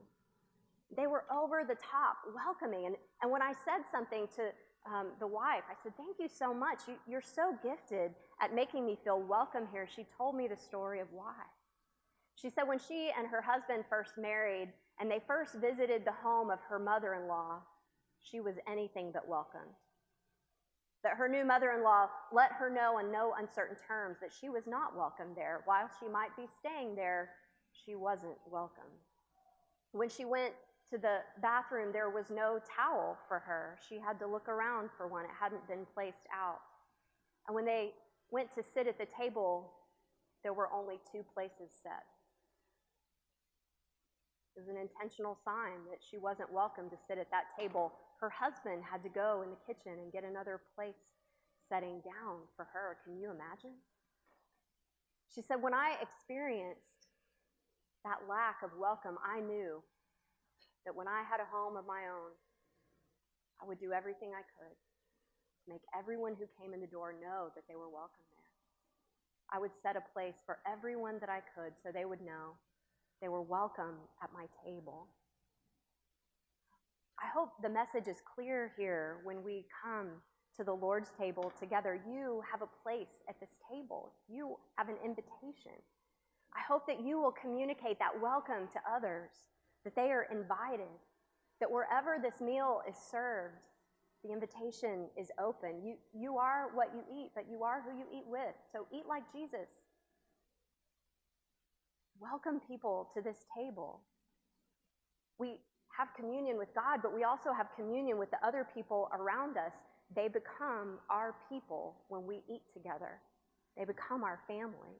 They 0.96 1.08
were 1.08 1.24
over 1.32 1.63
the 1.67 1.76
top, 1.76 2.17
welcoming. 2.36 2.86
And, 2.86 2.96
and 3.22 3.32
when 3.32 3.41
I 3.41 3.54
said 3.65 3.84
something 3.91 4.28
to 4.36 4.52
um, 4.86 5.08
the 5.19 5.28
wife, 5.28 5.63
I 5.69 5.76
said, 5.82 5.93
Thank 5.98 6.17
you 6.19 6.28
so 6.28 6.54
much. 6.54 6.82
You, 6.88 6.96
you're 7.08 7.22
so 7.22 7.56
gifted 7.63 8.12
at 8.41 8.54
making 8.54 8.86
me 8.86 8.98
feel 9.04 9.19
welcome 9.19 9.67
here. 9.72 9.88
She 9.93 10.06
told 10.17 10.36
me 10.36 10.48
the 10.48 10.58
story 10.58 11.00
of 11.00 11.08
why. 11.12 11.34
She 12.36 12.50
said 12.50 12.63
when 12.67 12.80
she 12.80 13.12
and 13.17 13.28
her 13.28 13.41
husband 13.41 13.86
first 13.89 14.17
married 14.17 14.69
and 15.00 15.10
they 15.10 15.22
first 15.26 15.56
visited 15.56 16.06
the 16.06 16.12
home 16.12 16.50
of 16.52 16.60
her 16.67 16.80
mother 16.80 17.13
in 17.15 17.28
law, 17.28 17.60
she 18.24 18.40
was 18.40 18.56
anything 18.68 19.12
but 19.14 19.28
welcome. 19.28 19.70
That 21.04 21.18
her 21.18 21.28
new 21.28 21.46
mother 21.46 21.72
in 21.72 21.84
law 21.84 22.08
let 22.32 22.54
her 22.54 22.70
know 22.70 23.00
in 23.00 23.12
no 23.12 23.34
uncertain 23.38 23.76
terms 23.88 24.18
that 24.22 24.32
she 24.32 24.50
was 24.50 24.66
not 24.68 24.96
welcome 24.96 25.36
there. 25.36 25.62
While 25.66 25.90
she 26.00 26.08
might 26.08 26.36
be 26.38 26.48
staying 26.60 26.96
there, 26.96 27.32
she 27.86 27.96
wasn't 27.96 28.38
welcome. 28.50 28.92
When 29.92 30.10
she 30.10 30.24
went 30.26 30.54
to 30.90 30.98
the 30.98 31.20
bathroom, 31.42 31.92
there 31.92 32.10
was 32.10 32.30
no 32.30 32.60
towel 32.76 33.18
for 33.28 33.40
her. 33.40 33.78
She 33.88 34.00
had 34.00 34.18
to 34.20 34.28
look 34.28 34.48
around 34.48 34.90
for 34.96 35.08
one, 35.08 35.26
it 35.26 35.32
hadn't 35.38 35.68
been 35.68 35.86
placed 35.94 36.26
out. 36.34 36.60
And 37.48 37.56
when 37.56 37.66
they 37.66 37.92
went 38.32 38.54
to 38.56 38.64
sit 38.64 38.88
at 38.88 38.98
the 38.98 39.06
table, 39.06 39.72
there 40.44 40.54
were 40.54 40.72
only 40.72 41.00
two 41.12 41.24
places 41.34 41.72
set. 41.82 42.04
It 44.56 44.60
was 44.60 44.70
an 44.70 44.78
intentional 44.78 45.38
sign 45.44 45.82
that 45.90 46.00
she 46.00 46.18
wasn't 46.18 46.52
welcome 46.54 46.90
to 46.90 46.98
sit 47.08 47.18
at 47.18 47.32
that 47.32 47.46
table. 47.58 47.92
Her 48.24 48.32
husband 48.32 48.88
had 48.88 49.04
to 49.04 49.12
go 49.12 49.44
in 49.44 49.52
the 49.52 49.60
kitchen 49.68 50.00
and 50.00 50.08
get 50.16 50.24
another 50.24 50.64
place 50.80 51.12
setting 51.68 52.00
down 52.08 52.48
for 52.56 52.64
her. 52.72 52.96
Can 53.04 53.20
you 53.20 53.28
imagine? 53.28 53.76
She 55.28 55.44
said, 55.44 55.60
When 55.60 55.76
I 55.76 56.00
experienced 56.00 57.12
that 58.08 58.24
lack 58.32 58.64
of 58.64 58.72
welcome, 58.80 59.20
I 59.20 59.44
knew 59.44 59.84
that 60.88 60.96
when 60.96 61.12
I 61.12 61.28
had 61.28 61.44
a 61.44 61.52
home 61.52 61.76
of 61.76 61.84
my 61.84 62.08
own, 62.08 62.32
I 63.60 63.68
would 63.68 63.84
do 63.84 63.92
everything 63.92 64.32
I 64.32 64.48
could 64.56 64.72
to 64.72 65.66
make 65.68 65.84
everyone 65.92 66.40
who 66.40 66.48
came 66.56 66.72
in 66.72 66.80
the 66.80 66.88
door 66.88 67.12
know 67.20 67.52
that 67.60 67.68
they 67.68 67.76
were 67.76 67.92
welcome 67.92 68.24
there. 68.40 68.56
I 69.52 69.60
would 69.60 69.76
set 69.84 70.00
a 70.00 70.12
place 70.16 70.40
for 70.48 70.64
everyone 70.64 71.20
that 71.20 71.28
I 71.28 71.44
could 71.52 71.76
so 71.84 71.92
they 71.92 72.08
would 72.08 72.24
know 72.24 72.56
they 73.20 73.28
were 73.28 73.44
welcome 73.44 74.00
at 74.24 74.32
my 74.32 74.48
table. 74.64 75.12
I 77.24 77.28
hope 77.34 77.52
the 77.62 77.70
message 77.70 78.10
is 78.10 78.22
clear 78.36 78.74
here 78.78 79.20
when 79.24 79.44
we 79.44 79.66
come 79.82 80.10
to 80.58 80.64
the 80.66 80.74
Lord's 80.74 81.10
table 81.18 81.54
together. 81.58 81.98
You 82.06 82.44
have 82.52 82.62
a 82.62 82.68
place 82.84 83.24
at 83.30 83.40
this 83.40 83.56
table, 83.72 84.12
you 84.28 84.58
have 84.78 84.90
an 84.90 84.98
invitation. 85.04 85.80
I 86.54 86.60
hope 86.68 86.86
that 86.88 87.02
you 87.02 87.20
will 87.22 87.32
communicate 87.32 87.98
that 88.00 88.12
welcome 88.22 88.68
to 88.74 88.80
others, 88.94 89.32
that 89.86 89.96
they 89.96 90.12
are 90.12 90.28
invited, 90.32 90.92
that 91.62 91.72
wherever 91.72 92.18
this 92.22 92.42
meal 92.42 92.82
is 92.88 92.96
served, 93.10 93.56
the 94.24 94.32
invitation 94.32 95.08
is 95.18 95.32
open. 95.42 95.82
You, 95.84 95.96
you 96.14 96.38
are 96.38 96.68
what 96.74 96.90
you 96.94 97.04
eat, 97.10 97.32
but 97.34 97.46
you 97.50 97.64
are 97.64 97.82
who 97.82 97.98
you 97.98 98.06
eat 98.14 98.26
with. 98.28 98.54
So 98.72 98.86
eat 98.94 99.06
like 99.08 99.24
Jesus 99.32 99.70
welcome 102.20 102.62
people 102.68 103.10
to 103.14 103.22
this 103.22 103.46
table. 103.58 104.02
We 105.40 105.58
have 105.98 106.10
communion 106.16 106.58
with 106.58 106.74
God, 106.74 107.00
but 107.02 107.14
we 107.14 107.24
also 107.24 107.54
have 107.54 107.68
communion 107.76 108.18
with 108.18 108.32
the 108.32 108.46
other 108.46 108.68
people 108.74 109.10
around 109.14 109.58
us. 109.58 109.74
They 110.16 110.28
become 110.28 111.00
our 111.10 111.36
people 111.50 111.96
when 112.08 112.26
we 112.26 112.42
eat 112.50 112.62
together, 112.74 113.20
they 113.78 113.86
become 113.86 114.24
our 114.24 114.40
family. 114.48 114.98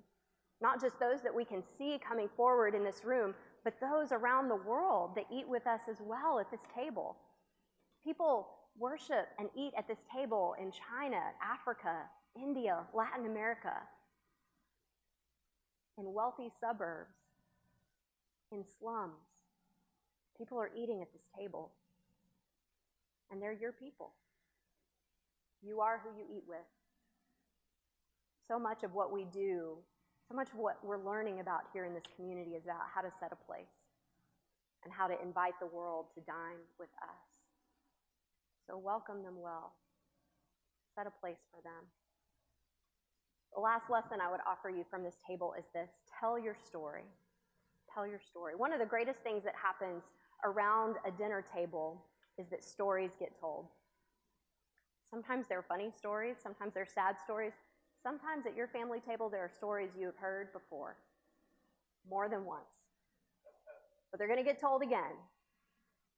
Not 0.62 0.80
just 0.80 0.98
those 1.00 1.22
that 1.24 1.36
we 1.36 1.44
can 1.44 1.62
see 1.62 2.00
coming 2.08 2.30
forward 2.38 2.74
in 2.74 2.86
this 2.86 3.04
room, 3.04 3.36
but 3.66 3.74
those 3.82 4.14
around 4.14 4.48
the 4.48 4.56
world 4.56 5.12
that 5.16 5.26
eat 5.32 5.48
with 5.48 5.68
us 5.68 5.82
as 5.90 5.98
well 6.00 6.40
at 6.40 6.50
this 6.52 6.62
table. 6.74 7.18
People 8.06 8.48
worship 8.78 9.28
and 9.40 9.50
eat 9.58 9.74
at 9.78 9.88
this 9.88 9.98
table 10.16 10.56
in 10.62 10.72
China, 10.72 11.20
Africa, 11.44 12.04
India, 12.36 12.80
Latin 12.94 13.26
America 13.26 13.74
in 15.98 16.14
wealthy 16.14 16.50
suburbs, 16.60 17.16
in 18.52 18.64
slums. 18.80 19.33
People 20.38 20.60
are 20.60 20.72
eating 20.76 21.02
at 21.02 21.12
this 21.14 21.22
table, 21.38 21.72
and 23.32 23.42
they're 23.42 23.54
your 23.54 23.72
people. 23.72 24.12
You 25.62 25.80
are 25.82 26.02
who 26.04 26.10
you 26.18 26.26
eat 26.38 26.44
with. 26.48 26.68
So 28.48 28.60
much 28.60 28.84
of 28.84 28.94
what 28.94 29.12
we 29.14 29.26
do, 29.32 29.78
so 30.28 30.36
much 30.36 30.50
of 30.50 30.58
what 30.58 30.84
we're 30.84 31.04
learning 31.04 31.40
about 31.40 31.62
here 31.72 31.86
in 31.86 31.94
this 31.94 32.04
community 32.16 32.52
is 32.52 32.66
about 32.66 32.82
how 32.94 33.02
to 33.02 33.10
set 33.20 33.32
a 33.32 33.46
place 33.46 33.72
and 34.84 34.92
how 34.92 35.08
to 35.08 35.16
invite 35.22 35.54
the 35.60 35.68
world 35.68 36.08
to 36.16 36.22
dine 36.22 36.60
with 36.80 36.90
us. 37.02 37.24
So 38.68 38.78
welcome 38.78 39.24
them 39.24 39.40
well. 39.42 39.74
Set 40.96 41.08
a 41.08 41.14
place 41.22 41.40
for 41.52 41.62
them. 41.64 41.88
The 43.56 43.62
last 43.62 43.90
lesson 43.90 44.18
I 44.22 44.32
would 44.32 44.42
offer 44.48 44.70
you 44.70 44.84
from 44.90 45.04
this 45.04 45.18
table 45.28 45.54
is 45.58 45.66
this 45.74 45.90
tell 46.20 46.40
your 46.40 46.56
story. 46.56 47.06
Tell 47.94 48.08
your 48.08 48.20
story. 48.20 48.56
One 48.56 48.74
of 48.74 48.80
the 48.80 48.86
greatest 48.86 49.20
things 49.22 49.44
that 49.44 49.54
happens 49.56 50.04
around 50.44 50.96
a 51.08 51.12
dinner 51.12 51.44
table 51.54 52.06
is 52.38 52.48
that 52.50 52.64
stories 52.64 53.12
get 53.20 53.40
told. 53.40 53.68
Sometimes 55.10 55.48
they're 55.48 55.64
funny 55.64 55.92
stories, 55.96 56.38
sometimes 56.42 56.74
they're 56.74 56.88
sad 56.88 57.16
stories. 57.24 57.54
Sometimes 58.02 58.46
at 58.46 58.56
your 58.56 58.68
family 58.68 59.00
table, 59.00 59.30
there 59.30 59.42
are 59.42 59.52
stories 59.54 59.92
you 59.98 60.06
have 60.08 60.18
heard 60.18 60.52
before, 60.52 60.98
more 62.10 62.28
than 62.28 62.44
once. 62.44 62.66
But 64.12 64.18
they're 64.18 64.28
going 64.28 64.40
to 64.40 64.46
get 64.46 64.60
told 64.60 64.82
again, 64.82 65.16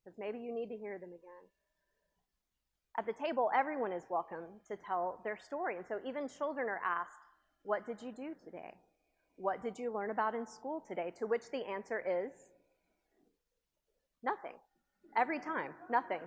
because 0.03 0.17
maybe 0.17 0.39
you 0.39 0.53
need 0.53 0.69
to 0.69 0.77
hear 0.77 0.97
them 0.97 1.09
again. 1.09 1.45
At 2.97 3.05
the 3.05 3.13
table, 3.13 3.51
everyone 3.53 3.91
is 3.91 4.03
welcome 4.09 4.45
to 4.67 4.77
tell 4.77 5.19
their 5.23 5.37
story. 5.37 5.75
And 5.75 5.85
so 5.85 5.99
even 6.07 6.27
children 6.27 6.67
are 6.69 6.81
asked 6.83 7.19
what 7.63 7.85
did 7.85 8.01
you 8.01 8.11
do 8.11 8.33
today? 8.43 8.73
What 9.37 9.61
did 9.61 9.77
you 9.77 9.93
learn 9.93 10.11
about 10.11 10.33
in 10.33 10.45
school 10.45 10.83
today? 10.87 11.11
To 11.19 11.27
which 11.27 11.51
the 11.51 11.65
answer 11.65 11.99
is 11.99 12.31
nothing. 14.25 14.57
Every 15.15 15.39
time, 15.39 15.71
nothing. 15.89 16.19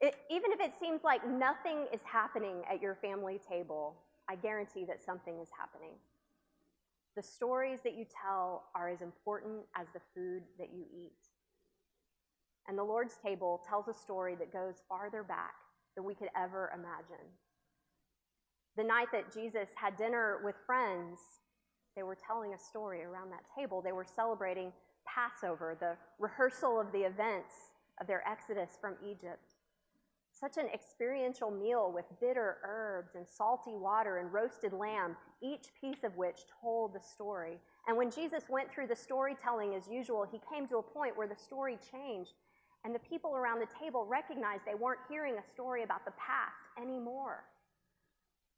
It, 0.00 0.16
even 0.30 0.50
if 0.50 0.58
it 0.58 0.72
seems 0.80 1.04
like 1.04 1.28
nothing 1.28 1.86
is 1.92 2.00
happening 2.02 2.62
at 2.68 2.82
your 2.82 2.96
family 2.96 3.38
table, 3.48 3.94
I 4.28 4.34
guarantee 4.34 4.84
that 4.86 5.04
something 5.04 5.38
is 5.40 5.48
happening. 5.56 5.94
The 7.14 7.22
stories 7.22 7.80
that 7.84 7.94
you 7.94 8.06
tell 8.06 8.64
are 8.74 8.88
as 8.88 9.02
important 9.02 9.60
as 9.76 9.86
the 9.94 10.00
food 10.14 10.42
that 10.58 10.70
you 10.74 10.86
eat. 10.92 11.12
And 12.66 12.78
the 12.78 12.82
Lord's 12.82 13.14
table 13.22 13.60
tells 13.68 13.86
a 13.86 13.94
story 13.94 14.34
that 14.36 14.52
goes 14.52 14.82
farther 14.88 15.22
back 15.22 15.54
than 15.94 16.04
we 16.04 16.14
could 16.14 16.30
ever 16.36 16.72
imagine. 16.74 17.26
The 18.76 18.84
night 18.84 19.08
that 19.12 19.32
Jesus 19.32 19.68
had 19.76 19.96
dinner 19.96 20.40
with 20.42 20.54
friends, 20.64 21.18
they 21.94 22.02
were 22.02 22.16
telling 22.16 22.54
a 22.54 22.58
story 22.58 23.02
around 23.02 23.30
that 23.30 23.44
table. 23.56 23.82
They 23.82 23.92
were 23.92 24.06
celebrating 24.06 24.72
Passover, 25.06 25.76
the 25.78 25.96
rehearsal 26.18 26.80
of 26.80 26.92
the 26.92 27.00
events 27.00 27.54
of 28.00 28.06
their 28.06 28.26
exodus 28.28 28.78
from 28.80 28.94
Egypt. 29.04 29.54
Such 30.32 30.56
an 30.56 30.66
experiential 30.72 31.50
meal 31.50 31.92
with 31.92 32.06
bitter 32.20 32.56
herbs 32.64 33.14
and 33.14 33.26
salty 33.28 33.76
water 33.76 34.18
and 34.18 34.32
roasted 34.32 34.72
lamb, 34.72 35.16
each 35.42 35.68
piece 35.78 36.04
of 36.04 36.16
which 36.16 36.40
told 36.60 36.94
the 36.94 37.00
story. 37.00 37.58
And 37.86 37.96
when 37.96 38.10
Jesus 38.10 38.44
went 38.48 38.72
through 38.72 38.86
the 38.86 38.96
storytelling 38.96 39.74
as 39.74 39.88
usual, 39.88 40.26
he 40.30 40.40
came 40.52 40.66
to 40.68 40.78
a 40.78 40.82
point 40.82 41.16
where 41.16 41.28
the 41.28 41.36
story 41.36 41.78
changed, 41.92 42.32
and 42.84 42.94
the 42.94 42.98
people 43.00 43.36
around 43.36 43.60
the 43.60 43.68
table 43.78 44.06
recognized 44.06 44.62
they 44.66 44.74
weren't 44.74 45.00
hearing 45.08 45.34
a 45.34 45.52
story 45.52 45.82
about 45.82 46.04
the 46.04 46.12
past 46.12 46.64
anymore 46.80 47.44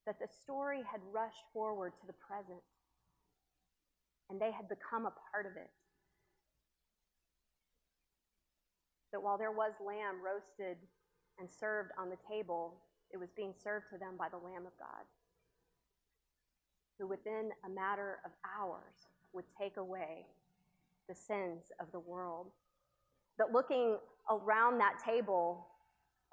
that 0.06 0.18
the 0.20 0.28
story 0.42 0.82
had 0.90 1.00
rushed 1.12 1.44
forward 1.52 1.92
to 2.00 2.06
the 2.06 2.12
present 2.12 2.60
and 4.30 4.40
they 4.40 4.50
had 4.50 4.68
become 4.68 5.06
a 5.06 5.12
part 5.30 5.46
of 5.46 5.52
it. 5.56 5.70
That 9.14 9.22
while 9.22 9.38
there 9.38 9.52
was 9.52 9.74
lamb 9.78 10.16
roasted 10.18 10.76
and 11.38 11.48
served 11.48 11.92
on 11.96 12.10
the 12.10 12.18
table, 12.28 12.74
it 13.12 13.16
was 13.16 13.30
being 13.30 13.54
served 13.54 13.86
to 13.92 13.98
them 13.98 14.16
by 14.18 14.28
the 14.28 14.38
Lamb 14.38 14.66
of 14.66 14.76
God. 14.76 15.06
who 16.98 17.06
within 17.06 17.50
a 17.64 17.68
matter 17.68 18.18
of 18.24 18.32
hours 18.58 19.06
would 19.32 19.44
take 19.56 19.76
away 19.76 20.26
the 21.08 21.14
sins 21.14 21.70
of 21.80 21.90
the 21.92 22.00
world. 22.00 22.48
But 23.38 23.52
looking 23.52 23.98
around 24.30 24.78
that 24.78 24.98
table 25.04 25.66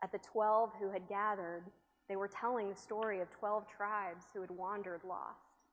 at 0.04 0.12
the 0.12 0.20
12 0.20 0.72
who 0.80 0.90
had 0.92 1.08
gathered, 1.08 1.66
they 2.10 2.16
were 2.16 2.28
telling 2.28 2.70
the 2.70 2.76
story 2.76 3.22
of 3.22 3.30
12 3.30 3.68
tribes 3.68 4.26
who 4.34 4.42
had 4.42 4.52
wandered 4.52 5.02
lost 5.04 5.66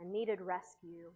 and 0.00 0.12
needed 0.12 0.40
rescue, 0.40 1.12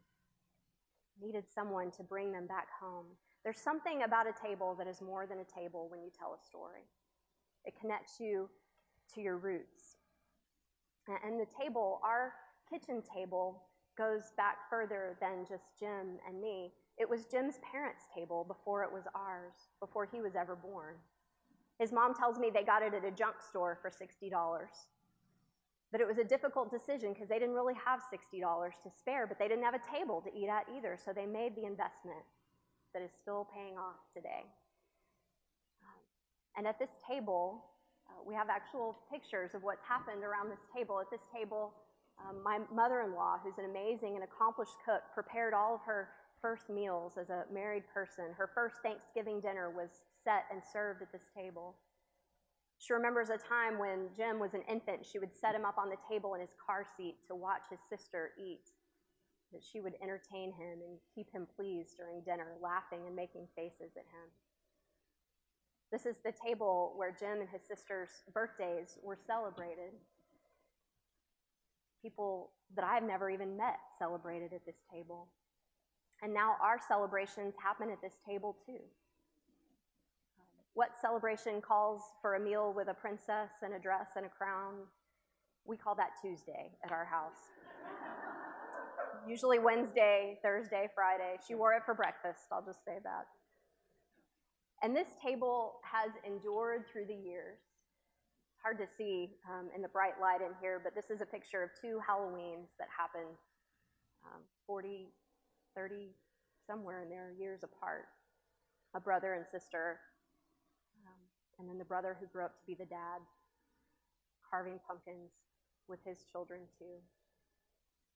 needed 1.21 1.45
someone 1.53 1.91
to 1.93 2.05
bring 2.05 2.33
them 2.33 2.47
back 2.47 2.69
home. 2.81 3.07
There's 3.45 3.59
something 3.59 4.03
about 4.05 4.27
a 4.29 4.33
table 4.47 4.75
that 4.79 4.87
is 4.87 5.01
more 5.01 5.27
than 5.27 5.39
a 5.41 5.61
table 5.61 5.89
when 5.91 6.01
you 6.03 6.11
tell 6.17 6.35
a 6.35 6.47
story. 6.47 6.87
It 7.65 7.75
connects 7.81 8.21
you 8.21 8.49
to 9.15 9.21
your 9.21 9.37
roots. 9.37 9.97
And 11.25 11.41
the 11.41 11.47
table, 11.47 12.01
our 12.05 12.33
kitchen 12.71 13.03
table, 13.03 13.65
goes 13.99 14.33
back 14.37 14.71
further 14.71 15.17
than 15.21 15.45
just 15.49 15.65
Jim 15.79 16.19
and 16.29 16.41
me. 16.41 16.73
It 16.99 17.09
was 17.09 17.25
Jim's 17.27 17.59
parents' 17.69 18.05
table 18.15 18.45
before 18.45 18.85
it 18.85 18.93
was 18.93 19.05
ours, 19.15 19.55
before 19.81 20.07
he 20.11 20.21
was 20.21 20.37
ever 20.37 20.55
born. 20.55 20.95
His 21.79 21.91
mom 21.91 22.15
tells 22.15 22.39
me 22.39 22.51
they 22.53 22.63
got 22.63 22.83
it 22.83 22.95
at 22.95 23.05
a 23.05 23.11
junk 23.11 23.37
store 23.47 23.79
for 23.83 23.91
$60. 23.91 24.31
But 25.91 26.01
it 26.01 26.07
was 26.07 26.19
a 26.19 26.25
difficult 26.25 26.71
decision 26.71 27.13
because 27.13 27.29
they 27.29 27.39
didn't 27.39 27.55
really 27.55 27.75
have 27.85 28.01
$60 28.01 28.71
to 28.83 28.91
spare, 28.97 29.27
but 29.27 29.39
they 29.39 29.49
didn't 29.49 29.65
have 29.65 29.75
a 29.75 29.99
table 29.99 30.23
to 30.23 30.31
eat 30.33 30.49
at 30.49 30.67
either, 30.75 30.97
so 31.03 31.13
they 31.13 31.27
made 31.27 31.57
the 31.57 31.65
investment 31.65 32.25
that 32.95 33.03
is 33.03 33.11
still 33.21 33.49
paying 33.55 33.77
off 33.77 34.01
today. 34.15 34.45
Um, 35.83 36.01
and 36.57 36.67
at 36.67 36.79
this 36.79 36.91
table, 37.09 37.65
uh, 38.09 38.23
we 38.27 38.35
have 38.35 38.49
actual 38.49 38.99
pictures 39.11 39.55
of 39.55 39.63
what's 39.63 39.85
happened 39.87 40.25
around 40.25 40.51
this 40.51 40.63
table. 40.75 41.01
At 41.01 41.11
this 41.11 41.25
table, 41.35 41.73
um, 42.21 42.43
my 42.43 42.61
mother 42.73 43.01
in 43.03 43.15
law, 43.15 43.39
who's 43.43 43.59
an 43.59 43.71
amazing 43.71 44.15
and 44.15 44.25
accomplished 44.25 44.77
cook, 44.85 45.03
prepared 45.15 45.55
all 45.55 45.75
of 45.75 45.81
her 45.87 46.09
first 46.41 46.69
meals 46.69 47.15
as 47.17 47.31
a 47.31 47.45
married 47.53 47.85
person. 47.95 48.35
Her 48.37 48.51
first 48.55 48.77
Thanksgiving 48.83 49.41
dinner 49.41 49.71
was 49.71 49.91
set 50.25 50.45
and 50.51 50.61
served 50.73 51.03
at 51.03 51.13
this 51.13 51.25
table. 51.35 51.77
She 52.79 52.93
remembers 52.93 53.31
a 53.31 53.39
time 53.39 53.79
when 53.79 54.09
Jim 54.17 54.41
was 54.41 54.55
an 54.55 54.63
infant, 54.69 55.07
she 55.07 55.21
would 55.21 55.35
set 55.35 55.55
him 55.55 55.65
up 55.65 55.79
on 55.79 55.89
the 55.89 55.97
table 56.11 56.35
in 56.35 56.41
his 56.41 56.51
car 56.59 56.85
seat 56.97 57.15
to 57.29 57.35
watch 57.35 57.63
his 57.71 57.79
sister 57.89 58.33
eat. 58.37 58.75
That 59.53 59.63
she 59.63 59.81
would 59.81 59.95
entertain 60.03 60.53
him 60.53 60.81
and 60.81 60.99
keep 61.15 61.31
him 61.31 61.47
pleased 61.57 61.97
during 61.97 62.23
dinner, 62.23 62.57
laughing 62.63 63.01
and 63.07 63.15
making 63.15 63.49
faces 63.55 63.93
at 63.97 64.09
him. 64.09 64.29
This 65.93 66.07
is 66.07 66.17
the 66.25 66.33
table 66.33 66.95
where 66.97 67.15
Jim 67.19 67.41
and 67.41 67.49
his 67.51 67.61
sister's 67.63 68.09
birthdays 68.33 68.97
were 69.03 69.19
celebrated. 69.27 69.93
People 72.01 72.53
that 72.75 72.85
I've 72.85 73.03
never 73.03 73.29
even 73.29 73.59
met 73.59 73.77
celebrated 73.99 74.55
at 74.55 74.65
this 74.65 74.83
table. 74.91 75.29
And 76.23 76.33
now 76.33 76.57
our 76.63 76.79
celebrations 76.89 77.55
happen 77.63 77.91
at 77.91 78.01
this 78.01 78.21
table 78.27 78.57
too. 78.65 78.81
What 80.75 80.99
celebration 80.99 81.61
calls 81.61 82.01
for 82.23 82.37
a 82.37 82.41
meal 82.41 82.73
with 82.75 82.89
a 82.89 82.95
princess 82.95 83.51
and 83.63 83.75
a 83.75 83.79
dress 83.79 84.13
and 84.17 84.25
a 84.25 84.31
crown? 84.31 84.87
We 85.67 85.77
call 85.77 85.95
that 85.97 86.13
Tuesday 86.23 86.71
at 86.83 86.91
our 86.91 87.05
house. 87.05 87.53
Usually 89.29 89.59
Wednesday, 89.59 90.39
Thursday, 90.43 90.89
Friday. 90.95 91.37
She 91.47 91.55
wore 91.55 91.73
it 91.75 91.83
for 91.85 91.95
breakfast, 91.95 92.47
I'll 92.51 92.65
just 92.65 92.85
say 92.85 92.99
that. 93.05 93.27
And 94.83 94.97
this 94.97 95.09
table 95.23 95.75
has 95.85 96.11
endured 96.27 96.85
through 96.93 97.07
the 97.07 97.15
years. 97.15 97.59
It's 98.51 98.63
hard 98.63 98.79
to 98.79 98.87
see 98.87 99.31
um, 99.49 99.69
in 99.75 99.83
the 99.83 99.89
bright 99.89 100.21
light 100.21 100.41
in 100.41 100.53
here, 100.61 100.81
but 100.83 100.95
this 100.95 101.11
is 101.11 101.21
a 101.21 101.27
picture 101.27 101.63
of 101.63 101.71
two 101.81 102.01
Halloweens 102.03 102.69
that 102.79 102.89
happened 102.97 103.37
um, 104.27 104.43
40, 104.67 105.09
30, 105.77 106.11
somewhere 106.67 107.03
in 107.03 107.09
there, 107.09 107.33
years 107.39 107.61
apart. 107.63 108.07
A 108.95 109.01
brother 109.01 109.35
and 109.35 109.47
sister 109.47 109.99
and 111.63 111.71
then 111.71 111.79
the 111.79 111.85
brother 111.85 112.17
who 112.19 112.27
grew 112.27 112.45
up 112.45 112.59
to 112.59 112.67
be 112.67 112.75
the 112.75 112.91
dad, 112.91 113.23
carving 114.43 114.81
pumpkins 114.85 115.31
with 115.89 116.01
his 116.05 116.19
children 116.31 116.63
too. 116.77 116.99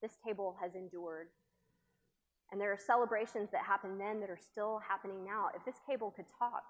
This 0.02 0.16
table 0.24 0.56
has 0.60 0.74
endured. 0.74 1.28
And 2.52 2.60
there 2.60 2.72
are 2.72 2.78
celebrations 2.78 3.50
that 3.52 3.62
happened 3.64 4.00
then 4.00 4.20
that 4.20 4.30
are 4.30 4.38
still 4.38 4.80
happening 4.86 5.24
now. 5.24 5.48
If 5.54 5.64
this 5.64 5.80
table 5.88 6.12
could 6.14 6.26
talk, 6.38 6.62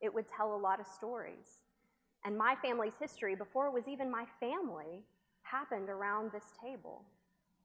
it 0.00 0.12
would 0.12 0.26
tell 0.28 0.54
a 0.54 0.56
lot 0.56 0.80
of 0.80 0.86
stories. 0.86 1.62
And 2.24 2.36
my 2.38 2.54
family's 2.62 2.94
history, 2.98 3.34
before 3.34 3.66
it 3.66 3.72
was 3.72 3.88
even 3.88 4.10
my 4.10 4.24
family, 4.40 5.02
happened 5.42 5.90
around 5.90 6.30
this 6.32 6.52
table. 6.62 7.04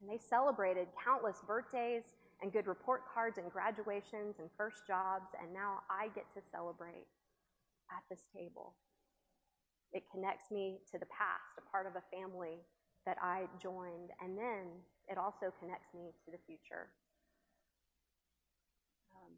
And 0.02 0.10
they 0.10 0.18
celebrated 0.18 0.88
countless 1.04 1.38
birthdays 1.46 2.04
and 2.42 2.52
good 2.52 2.68
report 2.68 3.04
cards 3.14 3.38
and 3.38 3.52
graduations 3.52 4.36
and 4.40 4.50
first 4.58 4.88
jobs, 4.88 5.28
and 5.42 5.54
now 5.54 5.80
I 5.90 6.08
get 6.16 6.26
to 6.34 6.42
celebrate 6.52 7.08
at 7.92 8.04
this 8.10 8.24
table. 8.34 8.74
It 9.92 10.04
connects 10.12 10.52
me 10.52 10.80
to 10.92 11.00
the 11.00 11.08
past, 11.08 11.58
a 11.58 11.70
part 11.70 11.88
of 11.88 11.96
a 11.96 12.04
family 12.16 12.60
that 13.06 13.18
I 13.22 13.48
joined, 13.62 14.12
and 14.22 14.38
then 14.38 14.68
it 15.10 15.18
also 15.18 15.52
connects 15.60 15.90
me 15.94 16.14
to 16.26 16.32
the 16.32 16.38
future. 16.46 16.94
Um, 19.12 19.34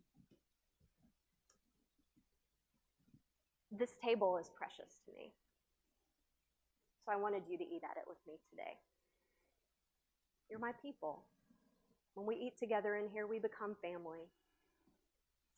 this 3.72 3.96
table 4.04 4.38
is 4.38 4.52
precious 4.54 5.00
to 5.06 5.12
me. 5.16 5.32
So 7.06 7.12
I 7.12 7.16
wanted 7.16 7.44
you 7.50 7.58
to 7.58 7.64
eat 7.64 7.82
at 7.84 7.98
it 7.98 8.04
with 8.06 8.20
me 8.28 8.36
today. 8.50 8.78
You're 10.50 10.60
my 10.60 10.74
people. 10.82 11.24
When 12.14 12.28
we 12.28 12.36
eat 12.36 12.60
together 12.60 12.96
in 12.96 13.08
here, 13.14 13.26
we 13.26 13.40
become 13.40 13.76
family. 13.82 14.28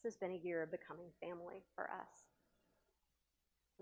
This 0.03 0.13
has 0.13 0.17
been 0.17 0.31
a 0.31 0.45
year 0.45 0.61
of 0.61 0.71
becoming 0.71 1.07
family 1.19 1.63
for 1.75 1.85
us. 1.85 2.29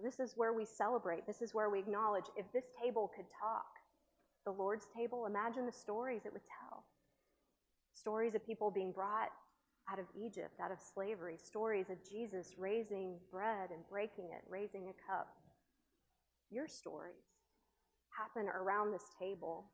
This 0.02 0.20
is 0.20 0.34
where 0.38 0.54
we 0.54 0.65
celebrate. 0.65 1.28
This 1.28 1.41
is 1.41 1.54
where 1.54 1.70
we 1.70 1.80
acknowledge 1.80 2.26
if 2.38 2.52
this 2.54 2.63
table 2.82 3.12
could 3.13 3.26
talk, 3.39 3.81
the 4.45 4.51
Lord's 4.51 4.88
table, 4.95 5.25
imagine 5.25 5.65
the 5.65 5.71
stories 5.71 6.21
it 6.25 6.34
would 6.34 6.41
tell. 6.45 6.84
Stories 7.93 8.36
of 8.36 8.45
people 8.45 8.71
being 8.71 8.91
brought 8.91 9.30
out 9.91 9.99
of 9.99 10.06
Egypt, 10.15 10.60
out 10.62 10.71
of 10.71 10.80
slavery, 10.80 11.38
stories 11.38 11.89
of 11.89 11.97
Jesus 12.10 12.56
raising 12.58 13.17
bread 13.32 13.69
and 13.71 13.88
breaking 13.89 14.30
it, 14.32 14.43
raising 14.49 14.84
a 14.84 15.12
cup. 15.12 15.27
Your 16.49 16.67
stories 16.67 17.25
happen 18.17 18.49
around 18.49 18.91
this 18.91 19.06
table. 19.19 19.65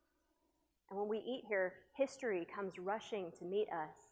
And 0.89 0.99
when 0.99 1.07
we 1.07 1.17
eat 1.17 1.43
here, 1.47 1.73
history 1.95 2.47
comes 2.53 2.79
rushing 2.79 3.31
to 3.39 3.45
meet 3.45 3.67
us 3.69 4.07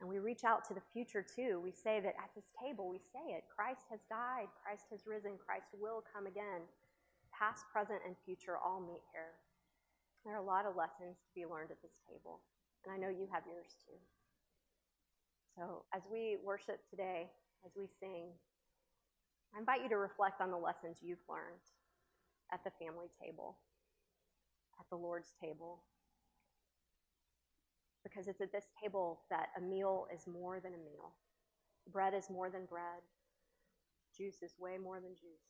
and 0.00 0.08
we 0.08 0.18
reach 0.18 0.44
out 0.44 0.64
to 0.66 0.74
the 0.74 0.80
future 0.92 1.24
too. 1.24 1.60
We 1.62 1.72
say 1.72 2.00
that 2.00 2.16
at 2.16 2.32
this 2.34 2.52
table, 2.56 2.88
we 2.88 2.98
say 2.98 3.36
it 3.36 3.44
Christ 3.54 3.84
has 3.90 4.00
died, 4.08 4.48
Christ 4.64 4.84
has 4.90 5.06
risen, 5.06 5.32
Christ 5.36 5.68
will 5.78 6.02
come 6.12 6.26
again. 6.26 6.64
Past, 7.40 7.64
present, 7.72 8.04
and 8.04 8.14
future 8.28 8.60
all 8.60 8.84
meet 8.84 9.00
here. 9.16 9.32
There 10.24 10.36
are 10.36 10.44
a 10.44 10.44
lot 10.44 10.66
of 10.68 10.76
lessons 10.76 11.16
to 11.24 11.32
be 11.32 11.48
learned 11.48 11.70
at 11.72 11.80
this 11.80 11.96
table, 12.04 12.44
and 12.84 12.92
I 12.92 13.00
know 13.00 13.08
you 13.08 13.26
have 13.32 13.48
yours 13.48 13.72
too. 13.80 13.96
So, 15.56 15.88
as 15.96 16.02
we 16.12 16.36
worship 16.44 16.84
today, 16.90 17.32
as 17.64 17.72
we 17.74 17.88
sing, 17.98 18.28
I 19.56 19.58
invite 19.58 19.82
you 19.82 19.88
to 19.88 19.96
reflect 19.96 20.42
on 20.42 20.50
the 20.50 20.60
lessons 20.60 20.98
you've 21.00 21.24
learned 21.30 21.64
at 22.52 22.60
the 22.62 22.76
family 22.76 23.08
table, 23.16 23.56
at 24.78 24.84
the 24.90 25.00
Lord's 25.00 25.32
table, 25.40 25.80
because 28.04 28.28
it's 28.28 28.42
at 28.42 28.52
this 28.52 28.66
table 28.82 29.22
that 29.30 29.48
a 29.56 29.62
meal 29.62 30.06
is 30.14 30.26
more 30.26 30.60
than 30.60 30.74
a 30.74 30.84
meal. 30.84 31.16
Bread 31.90 32.12
is 32.12 32.28
more 32.28 32.50
than 32.50 32.66
bread. 32.66 33.00
Juice 34.14 34.42
is 34.42 34.52
way 34.58 34.76
more 34.76 35.00
than 35.00 35.16
juice. 35.16 35.49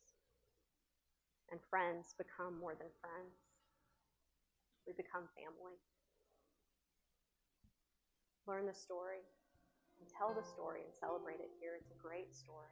And 1.51 1.59
friends 1.69 2.15
become 2.15 2.55
more 2.55 2.79
than 2.79 2.87
friends. 3.03 3.35
We 4.87 4.95
become 4.95 5.27
family. 5.35 5.75
Learn 8.47 8.65
the 8.65 8.73
story 8.73 9.19
and 9.99 10.07
tell 10.07 10.33
the 10.33 10.47
story 10.47 10.87
and 10.87 10.95
celebrate 10.95 11.43
it 11.43 11.51
here. 11.59 11.75
It's 11.75 11.91
a 11.91 11.99
great 11.99 12.33
story. 12.33 12.71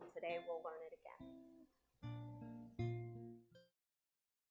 And 0.00 0.08
today 0.16 0.40
we'll 0.48 0.64
learn 0.64 0.80
it 0.88 0.96
again. 0.96 1.51